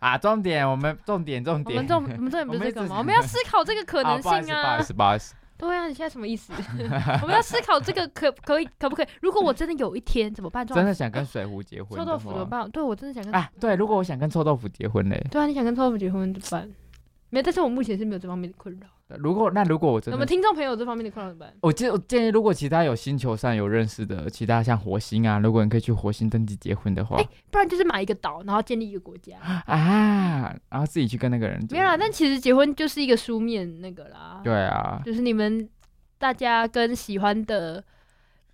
[0.00, 2.96] 啊，重点我们重点重点，我们重我们重点不是这个吗？
[2.98, 4.82] 我们要思考这个可能 啊不好意思，不好性啊意。
[4.82, 6.52] 思，不好意思， 对啊，你现在什么意思？
[7.22, 9.06] 我们要思考这个可可以可不可以？
[9.20, 10.66] 如果我真的有一天怎么办？
[10.66, 12.68] 真的想跟水壶结婚臭豆腐怎么办？
[12.70, 16.70] 对我真的想跟啊，对，如果我想跟臭豆腐结婚嘞，对啊，你想跟臭豆腐结婚怎么办？
[17.31, 18.87] 没有，但是我目前是没有这方面的困扰。
[19.18, 21.53] 如果那如果我真的，我们听众朋友这方面的困扰怎么办？
[21.62, 29.37] 我建我建议，如果其他有星球上有认识的其他像火星啊，如果你可以去火星登记结婚的话，哎不然就是买一个岛，然后建立一个国家。
[29.66, 34.41] 啊，然后自己去跟那个人结没有啦，但其实结婚就是一个书面那个啦。
[34.45, 35.68] 对啊，就是你们
[36.18, 37.83] 大家跟喜欢的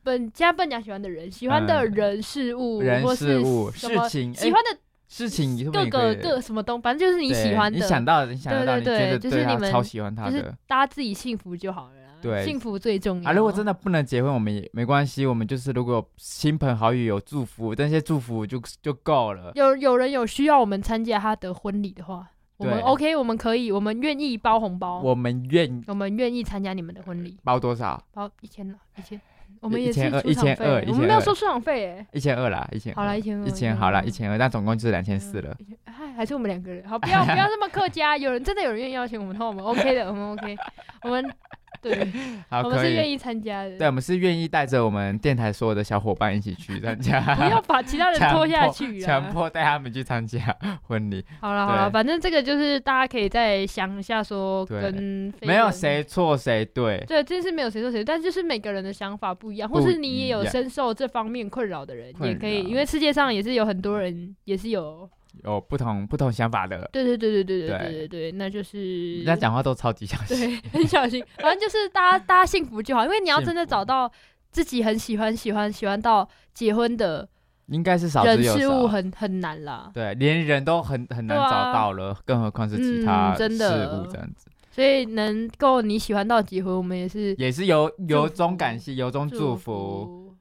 [0.02, 11.92] 本现在不能讲喜欢的人，喜欢的嗯人事物，人事物事情，哎喜欢的事情是不是各个各什么东，反正就是你喜欢的，你想到的，你想到，对对对对就是你们超喜欢他就是的大家自己幸福就好了。
[12.22, 13.30] 对幸福最重要。
[13.30, 13.32] 啊。
[13.34, 19.52] 如果真的不能结婚，我们也没关系，我们就是如果亲朋好友有祝福，这些祝福就就够了。
[19.54, 22.26] 有有人有需要我们参加他的婚礼的话，
[22.56, 28.02] 我们 OK，我们可以，我们愿意包红包，我们愿我们愿意参加你们的婚礼，包多少？
[28.12, 29.20] 包一千了，一千，
[29.66, 32.06] 我们也是1200出场费我们没有收出场费哎。
[32.12, 35.56] 一千二啦，一千好了，一千二，一千好了，一二千二，但总共就是两千四了。。
[35.84, 38.16] 还，还是我们两个人，好，不要不要这么客家。
[38.16, 40.56] 有人真的有人愿意邀请我们的话，我们 OK 的，我们 OK，
[41.02, 41.34] 我们
[41.82, 42.10] 对，
[42.48, 43.76] 好，我们是愿意参加的。
[43.78, 49.06] 对，我们是愿意带着我们电台所有的小伙伴一起去参加， 不要把其他人拖下去啊！
[49.06, 50.38] 强迫带他们去参加
[50.82, 57.04] 婚礼，好了好了，反正这个就是大家可以再想一下，说跟没有谁错谁对。
[57.06, 65.08] 对，这是没有谁错谁，但就是每个人的想法不一样，或是你也有深受这方面困扰的人，也可以，因为世界上也是有很多人也是有，
[65.44, 70.36] 有不同不同想法的，对对对对对对对对那就是人家讲话都超级小心。
[70.36, 74.10] 对，很小心，反正就是大家大家幸福就好，因为你要真的找到
[74.50, 77.28] 自己很喜欢喜欢喜欢到结婚的
[77.66, 78.86] 应该是少人之又事物。
[78.88, 90.34] 很很难啦，对，连人都很很难找到了，更何况是其嗯他真事的物这样子，所以能够你喜欢到结婚，我们也是也是由由衷感谢，由衷祝福，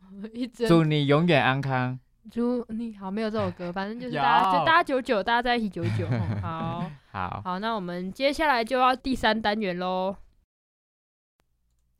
[0.68, 1.98] 祝你永远安康。
[2.30, 6.06] 祝你好，没有这首歌，反正就是大家就大家久久，大家在一起久久。
[6.10, 10.16] 嗯好 好，好，那我们接下来就要第三单元喽，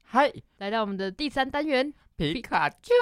[0.05, 1.93] 嗨，来到我们的第三单元。
[2.17, 2.95] 皮卡丘，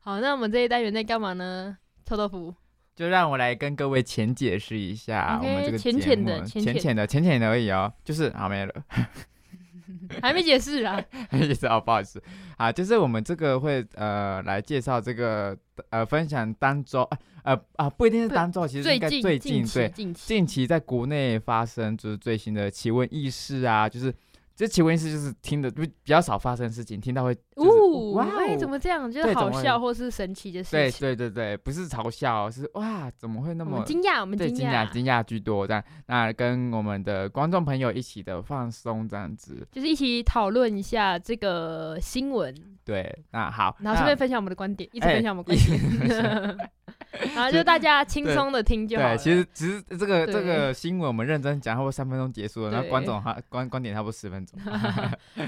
[0.00, 1.78] 好，那我们这一单元在干嘛呢？
[2.04, 2.54] 臭豆腐，
[2.96, 8.74] 就让我来跟各位浅解释一下我们这个浅浅的浅浅的，浅浅的而已哦，就是好没了。
[10.22, 11.02] 还没解释啊。
[11.30, 12.22] 还没解释 哦，不好意思。
[12.56, 15.56] 啊，就是我们这个会呃来介绍这个
[15.90, 17.08] 呃分享当周
[17.44, 19.88] 呃啊不一定是不当周，其实最应该最近对。
[19.88, 20.26] 近期。
[20.26, 24.14] 近期在国内发生就是最新的奇闻异事啊，就是
[24.54, 28.26] 这奇闻异事就是听的就比较少发生的事情，听到会就是哦，哇
[28.58, 29.10] 怎么这样？
[29.10, 31.00] 就是好笑或是神奇的对事情。
[31.00, 46.58] 对对对，不是嘲笑，是哇怎么会那么惊讶，我们惊惊讶惊讶居多这样，那跟我们的观众朋友一起的放松这样子，就是一起讨论一下这个新闻，对，那好，然后顺便分享我们的观点，一直哎分享我们观点
[47.34, 54.58] 然后就大家轻松的听就好其实其实这个这个新闻我们认真讲，差不多三分钟结束了，然后观众哈观观点差不多十分钟。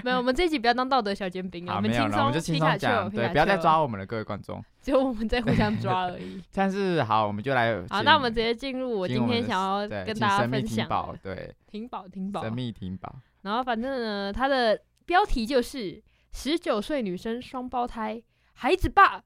[0.03, 4.63] 没有，我们这一集不要当道德小尖兵啊，好，我们轻没有了，我们就轻松皮卡丘松讲，对，不要再抓我们了，各位观众。
[4.83, 6.43] 只有我们在互相抓而已。
[6.53, 18.23] 但是好，我们就来好，那我们直接进入我今天想要，跟大家分享的对， 停宝停宝神，秘婷宝，然后反正呢，它的标题就是十九岁女生双胞胎，
[18.53, 19.23] 孩子爸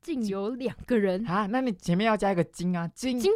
[0.00, 3.32] 竟有两个人，啊，那你前面要加一个金啊，金金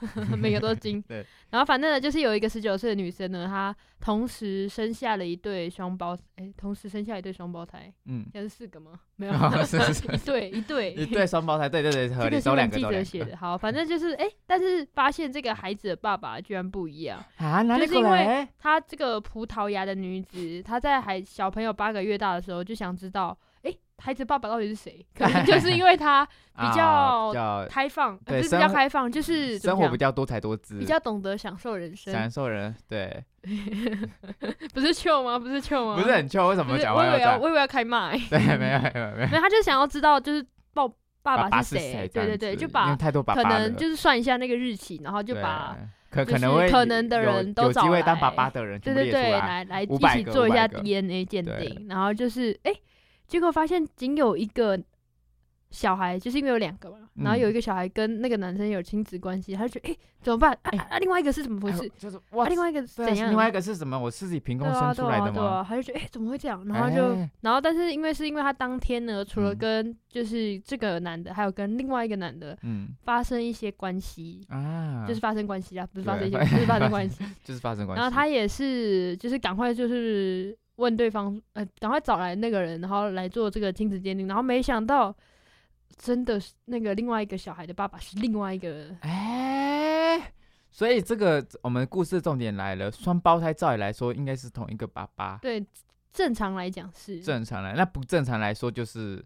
[0.36, 1.00] 每个都是金。
[1.02, 8.92] 对，然后反正呢，就是有一个十九岁的女生呢，她同时生下了一对双胞，哎，同时生下一对双胞胎，嗯，现在是四个吗？
[9.16, 9.32] 没有，
[9.64, 12.08] 是是是一对一对一对双胞胎，对对对，
[12.40, 17.24] 都两个都两个者写的，好，反正就是哎、但是发现这个孩子的爸爸居然不一样。
[17.38, 18.48] 啊，哪里就是因为过来？
[18.58, 23.55] 她这个葡萄牙的女子，她在还小朋友八个月大的时候就想知道，哎、
[23.98, 25.04] 孩子爸爸到底是谁？
[25.16, 26.24] 可能就是因为他
[26.56, 27.32] 比较
[27.68, 29.76] 开放，呃不是比对生活较开放，就是怎么讲？
[29.76, 33.24] 生活比较多才多姿，比较懂得享受人生，享受人，对，
[34.74, 35.38] 不是糗吗？
[35.38, 35.96] 不是糗吗？
[35.96, 37.40] 不是很臭，为什么不是，我以为要样？
[37.40, 40.44] 我以为要开骂、欸， 对，没有没有没有，没有，他就想要知道就是
[40.74, 40.86] 爸
[41.22, 42.08] 爸爸爸是谁？
[42.12, 43.60] 这样对对对，就因为把太多爸可爸了。
[43.68, 45.42] 能就是算一下那个日期，然后就对。
[45.42, 45.76] 把
[46.08, 48.36] 可就可能会可能的人都找机会当爸来。
[48.36, 50.80] 爸的人对对对，全部列出来，来来一500个起做一下500个。
[50.80, 51.66] DNA 鉴对。
[51.66, 52.72] 定，然后就是哎、
[53.26, 54.78] 结果发现仅有一个
[55.70, 60.52] 小孩，就是因为有两个嘛，然后有嗯一个小孩跟那个男生有亲子关系，他就觉得哎、怎么办？
[60.62, 60.98] 啊啊啊！
[61.00, 61.90] 另外一个是怎么回事？
[61.98, 63.30] 就是啊，哇，另外一个是对啊怎样？
[63.30, 63.98] 另外一个是什么？
[63.98, 65.32] 我是自己凭空生出来的吗？
[65.32, 66.64] 啊对啊，他就觉得哎、怎么会这样？
[66.66, 74.46] 然后就、哎然后但是因为是因为他当天呢，除了嗯跟就是这个男的，还有跟另外一个男的嗯发生一些关系。
[74.48, 77.24] 啊，就是发生关系啊，不是发生一些，不是发生关系。
[77.42, 84.26] 就是发生关系，然后他也是，就是赶快就是问对方，呃，赶快找来那个人，然后来做这个亲子鉴定。
[84.26, 85.14] 然后没想到，
[85.96, 90.32] 真的是那个另外一个小孩的爸爸是另外一个，哎，
[90.70, 95.64] 所以这个我们故事重点来了，双胞胎照理来说应该是同一个爸爸，对，
[96.12, 99.24] 正常来讲是，正常来，那不正常来说就是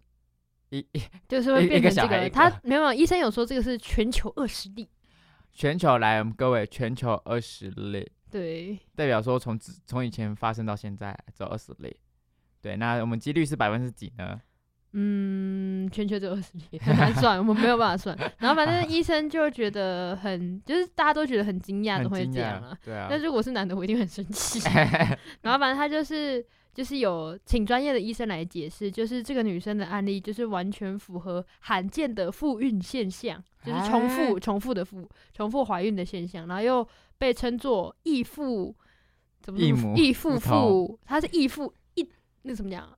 [0.69, 2.31] 一一就是会变成这个。
[2.31, 4.89] 他没有，没有医生有说这个是全球二十例，
[5.53, 11.97] 全球来，我们各位全球二十例，对，代表说从之从以前发生到现在只有二十例。
[12.63, 14.41] 对，那我们几率是百分之几呢？
[14.93, 18.17] 嗯，全球只有二十例，很难算，我们没有办法算。
[18.39, 23.07] 然后反正医生就觉得很，就是大家都觉得很惊讶，很怎么会这样啊？，对啊。
[23.09, 24.59] 但如果是男的，我一定很生气。
[25.43, 36.87] 然后反正他就是就是有请专业的医生来解释，就是这个女生的案例就是完全符合罕见的复孕现象，就是重复、哎重复的复重复怀孕的现象，然后又
[37.21, 38.75] 被称作异父
[39.43, 42.09] 怎么异母说异父父，他是异父异
[42.43, 42.89] 那怎么讲？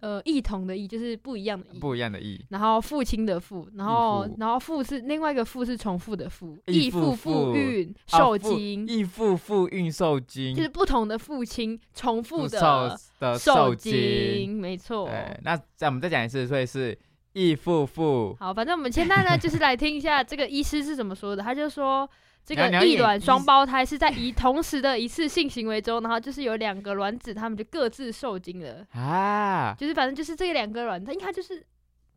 [0.00, 1.78] 呃，异同的异就是不一样的异。
[1.78, 15.06] 不一样的异，然后父亲的父，然后然后父是另外一个父是重复的父，异异父父孕啊受精，异父父孕受精，就是不同的父亲重复的受的受受精，没错。
[15.06, 16.98] 对，那再我们再讲一次，所以是
[17.34, 21.42] 异父父好，反正我们现在呢，就是来听一下这个医师是怎么说的。
[21.44, 22.10] 他就说，
[22.44, 28.84] 这个异卵双胞胎是在一同时的一次性行为中，然后就是有两个卵子，他们就各自受精了。
[28.92, 31.64] 啊，就是反正就是这两个卵，它应该就是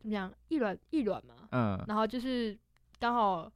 [0.00, 2.58] 怎么讲，异卵异卵嘛，嗯然后就是
[2.98, 3.50] 刚好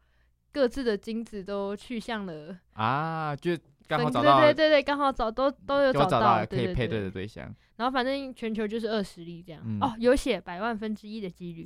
[0.52, 3.56] 各自的精子都去向了啊，就
[3.90, 9.80] 刚好找到对对对对，刚好找都都有找到，到可以配对对的对象，然后反正全球就是二十例这样，嗯。
[9.80, 11.64] 哦，有写百万分之一的几率。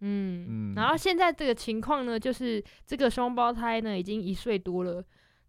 [0.00, 5.02] 嗯然后现在这个情况呢，就是这个双胞胎呢已经一岁多了，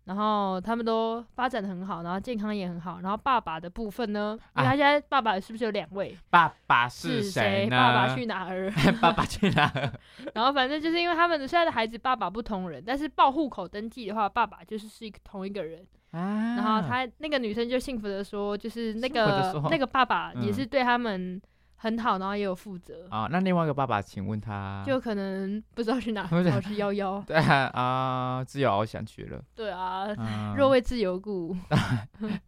[0.05, 2.99] 然后他们都发展的很好，然后健康也很好。
[3.01, 6.17] 然后爸爸的部分呢，因为啊他现在爸爸是不是有两位？
[6.29, 7.67] 爸爸是谁？
[7.69, 8.71] 爸爸去哪儿？
[8.99, 9.93] 爸爸去哪儿？
[10.33, 15.85] 然后反正就是因为他们的现在的孩子爸爸不同人，但是报户口登记的话，爸爸就是是一个同一个人。
[16.11, 21.39] 啊，然后他那个女生就幸福的说，就是那个那个爸爸也嗯是对他们
[21.81, 23.07] 很好，然后也有负责。
[23.09, 27.23] 啊，那另外一个爸爸，请问他就可能不知道去哪， 不是跑去幺幺。
[27.25, 31.55] 对啊啊，自由翱翔去了，对啊，嗯 若为自由故，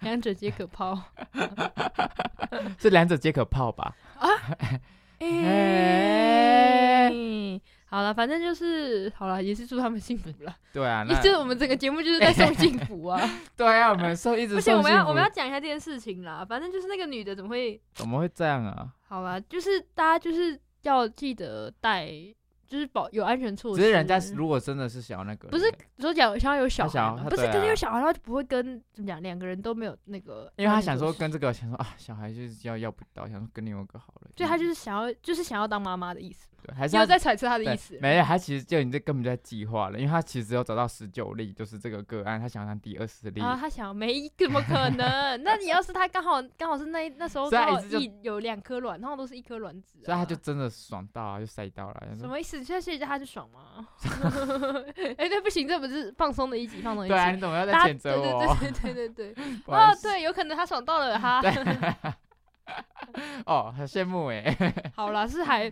[0.01, 1.01] 两者皆可抛。
[2.77, 3.95] 这两者皆可泡吧？
[4.19, 4.27] 啊
[5.19, 7.09] 哎、
[7.91, 10.55] 好了，反正就是好了，也是祝他们幸福了。
[10.71, 13.19] 对啊， 就是我们整个节目就是在送幸福啊！
[13.57, 16.45] 对啊，我们送一直不行，我们要我们要讲一下这件事情啦。
[16.47, 18.87] 反正就是那个女的怎么会怎么会这样啊？
[19.09, 19.37] 好吧？
[19.37, 22.09] 就是大家就是要记得带，
[22.65, 23.81] 就是保有安全措施。
[23.81, 25.69] 只是人家如果真的是想要那个，不是
[25.99, 37.97] 说讲想要有小孩嘛，不是要他对啊可是有小孩，然后就不会跟怎么讲，两个人都没有那个，因为他想说跟这个想说啊，小孩就是要要不到，想说跟另外一个好了，所以他就是想要就是想要当妈妈的意思，对，还是又他在揣测他的意思。
[38.01, 45.41] 没有，他其实就你这根本就在计划了，因为他其实只有找到十九例，就是这个个案，他想要当第二十例，啊，他想没怎么可能？
[45.43, 52.63] 那你要是他刚好刚好是那那时候刚好一有两颗卵，然后都是一颗卵子、啊，所以他就真的爽到啊，就塞到了，什么意思？
[52.63, 53.87] 现在谢谢他就爽吗？
[55.17, 57.13] 哎、那，不行，这不是放松的一集，放松的一集。
[57.13, 58.55] 对啊，你怎么要再谴责我？
[58.59, 59.45] 对对对对对对。
[59.65, 61.41] 哦对，有可能他爽到了哈。
[63.45, 65.71] 哦，很羡慕哎，好啦，是还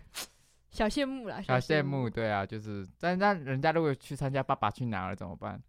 [0.72, 2.10] 小羡慕啦，小羡慕，。
[2.10, 5.62] 对啊，就是，但那人家如果去参加《爸爸去哪儿》了怎么办？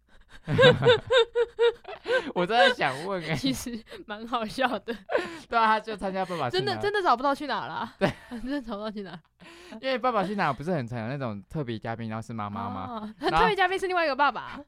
[2.33, 4.95] 我真的想问哎， 其实蛮好笑的，
[5.49, 7.93] 对啊，他就参加《爸爸去真的哪儿真的找不到去哪了。
[7.99, 9.19] 对，真的找不到去哪。
[9.81, 13.13] 因为《爸爸去哪儿》不是很常有那种特别嘉宾，然后是妈妈吗？
[13.19, 14.59] 哦特别嘉宾是另外一个爸爸。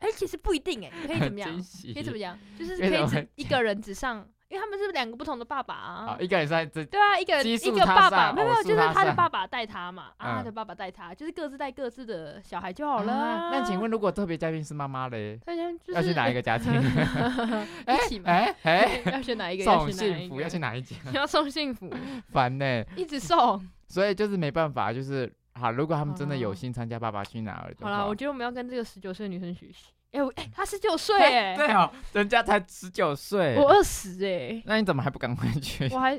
[0.00, 1.50] 哎、其实不一定哎、可以怎么样
[1.94, 2.38] 可以怎么样？
[2.58, 6.16] 就是可以只一个人只上因为他们是两个不同的爸爸啊，啊。
[6.20, 16.72] 一个人在这对啊，一个一个爸爸，没有没有，就是他的爸爸带他嘛，啊，他嗯的爸爸带他，就是各自带各自的小孩就好了那请问，如果特别嘉宾是妈妈嘞，大家就是 要去哪一个家庭？
[16.74, 18.30] 一起吗？
[18.30, 19.64] 哎哎，要选哪一个？
[19.64, 20.40] 要送幸福？
[20.40, 20.96] 要去哪一家？
[21.12, 21.90] 要送幸福，
[22.32, 22.84] 烦呢。
[22.96, 23.60] 一直送。
[23.86, 29.92] 所以就是没办法，就是好，如果他们真的有哦心参加《爸爸去哪儿》的好了，我觉得我们要跟这个十九岁的女生学习。
[30.12, 36.18] 哎、我哎、他十九岁哎哎，对哦，人家才十九岁，我二十哎，那你怎么还不赶快去我还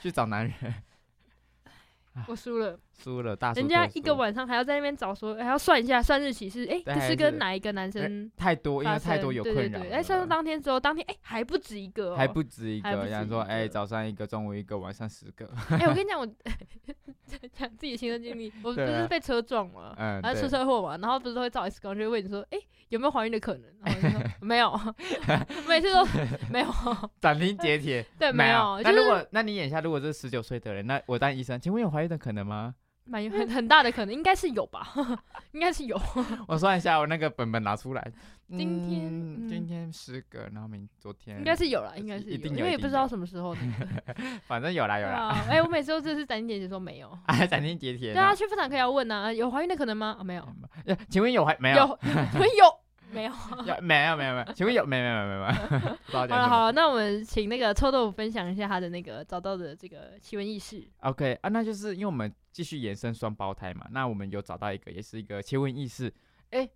[0.00, 0.74] 去找男人？
[2.28, 8.98] 我输了，输了，大输人家一个晚上还要在那边找说，还要算一下算日期是哎，这是跟哪一个男生太多，因为？
[8.98, 15.46] 太多有对困扰哎，算到当天之后，当天哎还不止一个哦，还不止一个，还不止像说哎，早上一个，中午一个，晚上十个。
[15.70, 16.26] 哎，我跟你讲，我
[17.52, 23.62] 讲自己的亲身经历，我不对啊是被车撞了，嗯，然后出车祸嘛，然后不是都会照 X 光，就会问你说，哎，有没有怀孕的可能？
[23.82, 24.80] 然后我说 没有，
[25.68, 26.04] 每次都
[26.50, 26.66] 没有，
[27.20, 32.74] 斩钉截铁，对，没有，就是那如果那你眼下如果是十九岁的人，那我当医生，请问有怀孕的可能吗？
[33.06, 34.92] 蛮有很很大的可能，应该是有吧，
[35.52, 36.00] 应该是有。
[36.48, 38.12] 我算一下，我那个本本拿出来。
[38.50, 44.14] 今天今天十个，然后明昨天应该是有了，应该是一定有，因为也不知道什么时候那个。
[44.46, 47.18] 反正有啦有对啦，啊，哎，我每次都这是斩钉截铁说没有。
[47.26, 48.12] 哎，斩钉截铁。
[48.12, 50.16] 对啊，，去妇产科要问啊，有怀孕的可能吗？
[50.20, 50.46] 啊，没有，
[50.84, 51.86] 呃请问有怀没有有？
[51.86, 52.78] 有有
[53.14, 53.32] 没有？
[53.64, 54.52] 有没有没有没有？
[54.52, 55.96] 请问有没有没有没有没有？
[56.04, 56.36] 不知道好讲什么。
[56.36, 60.86] 了好了，那我们请那个臭豆腐分享一下他的那个找到的这个奇闻异事。
[60.98, 66.12] OK 啊，那就是因为我们继续延伸双胞胎嘛，那我们有找到一个，也是一个奇闻异事。
[66.50, 66.68] 哎哎，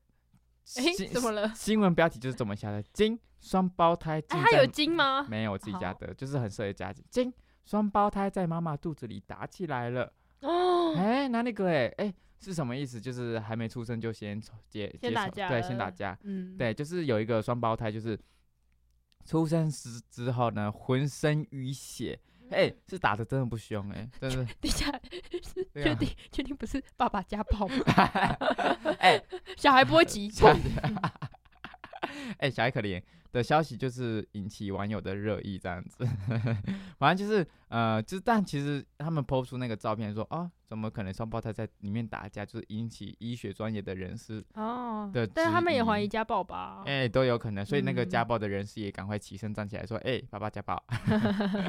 [0.93, 1.51] 新怎么了？
[1.55, 5.27] 新闻标题就是这么下的：金双胞胎哎，竟在他有金吗？
[5.29, 7.05] 没有我自己家的，就是很适合家金。
[7.11, 7.33] 金
[7.65, 10.13] 双胞胎在妈妈肚子里打起来了。
[10.41, 13.01] 哦，哎、哪里个哎哎是什么意思？
[13.01, 16.19] 就是还没出生就先吵接接先打架对，先打架。
[16.23, 18.19] 嗯，对，就是有一个双胞胎，就是
[19.25, 22.19] 出生时之后呢，浑身淤血。
[22.51, 24.37] 哎、是打的真的不凶哎、真的。
[24.59, 24.91] 等一下，
[25.71, 27.75] 对啊确定确定不是爸爸家暴吗？
[29.01, 29.23] 哎、
[29.59, 30.57] 小孩不会急，小
[32.39, 36.07] 哎、小孩可怜的消息就是引起网友的热议，这样子。
[36.99, 46.83] 反正就是呃，就是但其实他们抛出那个照片说，哦，怎么可能双胞胎在里面打架，就是引起医学专业的人士哦的但是他们也怀疑家暴吧？
[46.87, 50.83] 哎、都有可能，所以那个嗯家暴的人士也赶快起身站起来说：“哎、爸爸家暴。”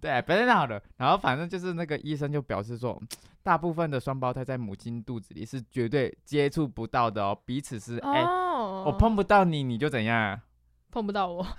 [0.00, 0.82] 对，不是好的。
[0.96, 3.00] 然后反正就是那个医生就表示说，
[3.42, 10.40] 大部分的双胞胎在母亲肚子里是绝对接触不到的哦，彼此是哎、哦，我碰不到你，你就怎样？
[10.90, 11.46] 碰不到我，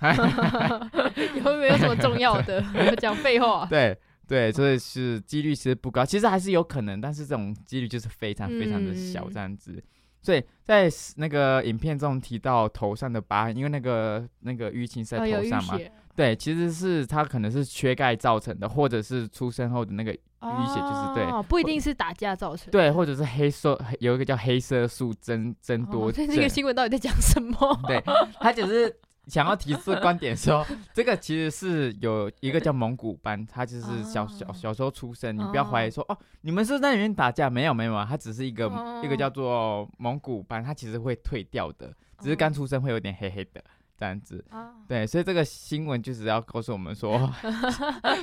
[1.44, 2.62] 有没有什么重要的？
[2.96, 3.66] 讲废话。
[3.70, 3.96] 对
[4.28, 9.82] 对，所以是几率其实不高，其实还是有可能，但是这种几率就是非常非常的小嗯这样子。
[10.20, 22.70] 所以在那个影片中提到头上的疤痕，因为那个那个淤青是在头上嘛，血，对，其实是它可能是缺钙造成的，或者是出生后的那个淤血就是对哦，不一定是打架造成的。
[22.70, 27.56] 对，或者是黑色有一个叫黑色素增增多哦，症，这这个新闻到底在讲什么？
[27.88, 28.00] 对，
[28.38, 28.96] 他只是
[29.28, 37.48] 想要提示观点说，这个其实是有一个叫蒙古斑，他就是小小哦小时候出生，你不要怀疑说哦，你们是在里面打架？
[37.48, 38.66] 没有没有，他只是一个
[39.04, 42.36] 一个叫哦做蒙古斑，他其实会退掉的，只是哦。
[42.36, 43.62] 刚出生会有点黑黑的
[44.02, 44.44] 这样子。
[44.50, 47.32] 啊，对，所以这个新闻就是要告诉我们说，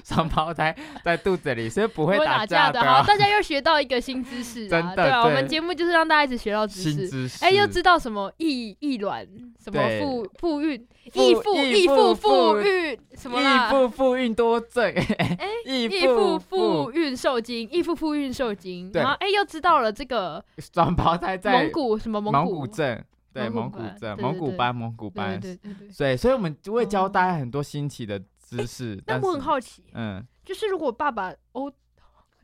[0.03, 0.75] 双胞胎
[1.05, 4.69] 在肚子里是不会不会打架，的好，大家又学到一个新知识啊！
[4.69, 7.09] 真的对啊，我们对节目就是让大家一直学到知新识。
[7.09, 7.39] 知识。
[7.47, 9.25] 哎，又知道什么异异卵，
[9.57, 13.69] 什么对妇妇孕，妇异妇异异妇妇妇妇孕什么异啦？
[13.69, 14.83] 妇妇孕多症，
[15.17, 23.01] 哎，异异妇妇妇孕受精，异妇妇孕受精，然后哎又知道了这个双胞胎在蒙古什么蒙古古症，
[23.33, 29.01] 对蒙蒙古症、古斑对对对蒙古班、蒙古对斑，对对对所以，所以我们就会教哦大家很多新奇的知识。
[29.05, 31.71] 但我很，好奇，嗯，就是如果爸爸殴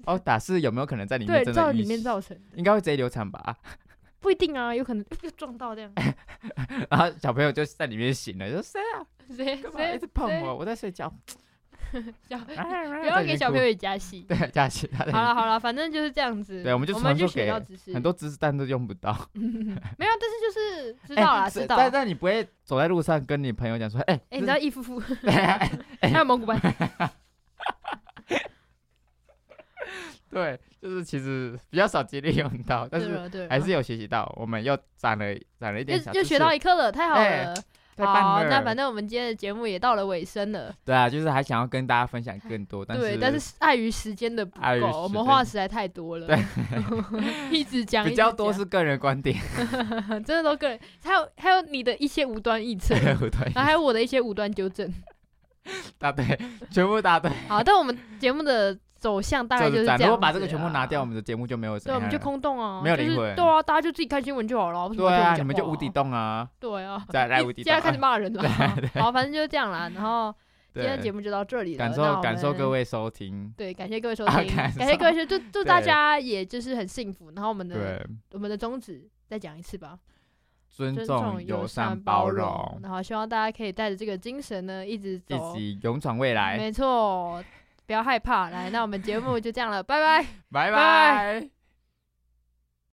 [0.05, 3.55] 殴，打是有没有可能在里面真的淤血面造成的，应该会直接流产吧？
[4.19, 5.91] 不一定啊，有可能又撞到这样，
[6.89, 9.05] 然后小朋友就在里面醒了，就说谁啊？
[9.29, 10.55] 谁谁干嘛一直碰我？
[10.57, 11.11] 我在睡觉。
[12.29, 14.21] 小不不要给小朋友也加戏。
[14.29, 16.63] 对加戏好了好了，反正就是这样子。
[16.63, 19.11] 对我们就我们就学到知识，很多知识，但都用不到。
[19.33, 19.43] 没
[20.05, 21.75] 有，但是就是知哎道啦，知道。
[21.77, 26.59] 但但你不会走在路上跟你朋友讲说，哎，哎，你知道义夫妇对还有蒙古斑，
[30.29, 35.25] 对，就是其实比较少几率用到，但是还是有学习到，我们又攒了
[35.57, 37.55] 攒了一点小又又学到一课了，太好哎了。
[37.97, 40.73] 好，那反正我们今天的节目也到了尾声了。
[40.83, 46.37] 对啊，就是还想要跟大家分享更多，但对，是但是碍于时间的不够，我们话实在太多了，对
[47.51, 49.37] 一直讲比较多是个人观点，
[50.25, 54.93] 真的都个人，还有还有你的一些无端臆测，对然后还有我的一些无端纠正。
[55.97, 56.39] 答对，
[56.69, 57.31] 全部答对。
[57.47, 59.99] 好，但我们节目的走向大概就是这样。
[59.99, 61.85] 如果把这个全部拿掉，我，们的节目就没有谁。
[61.85, 64.89] 对，我们就空洞啊，没有灵魂对啊，大家就自己看新闻就好了。
[64.89, 65.87] 对啊，你们就无底。
[65.89, 68.01] 洞啊，对啊，再来无底洞 现在开始啊。
[68.01, 68.49] 骂人了。
[68.99, 69.91] 好，反正就是这样啦。
[69.93, 70.33] 然后
[70.73, 73.53] 今天节，目就到这里了，感受感受各位收听。
[73.55, 77.31] 对，感谢各位收啊听， 感感谢各位收，祝祝大家也就是很幸福。
[77.35, 79.97] 然后我们的对，我们的宗旨再讲一次吧，
[80.69, 86.57] 尊尊重、友友善、包包容，然后希望大家可以带着这个精神呢，一直一走，起勇闯未来。
[86.57, 87.41] 没错，
[87.85, 88.49] 不要害怕。
[88.49, 90.23] 来，那我们节目就这样了，拜拜。
[90.51, 91.54] 拜拜拜。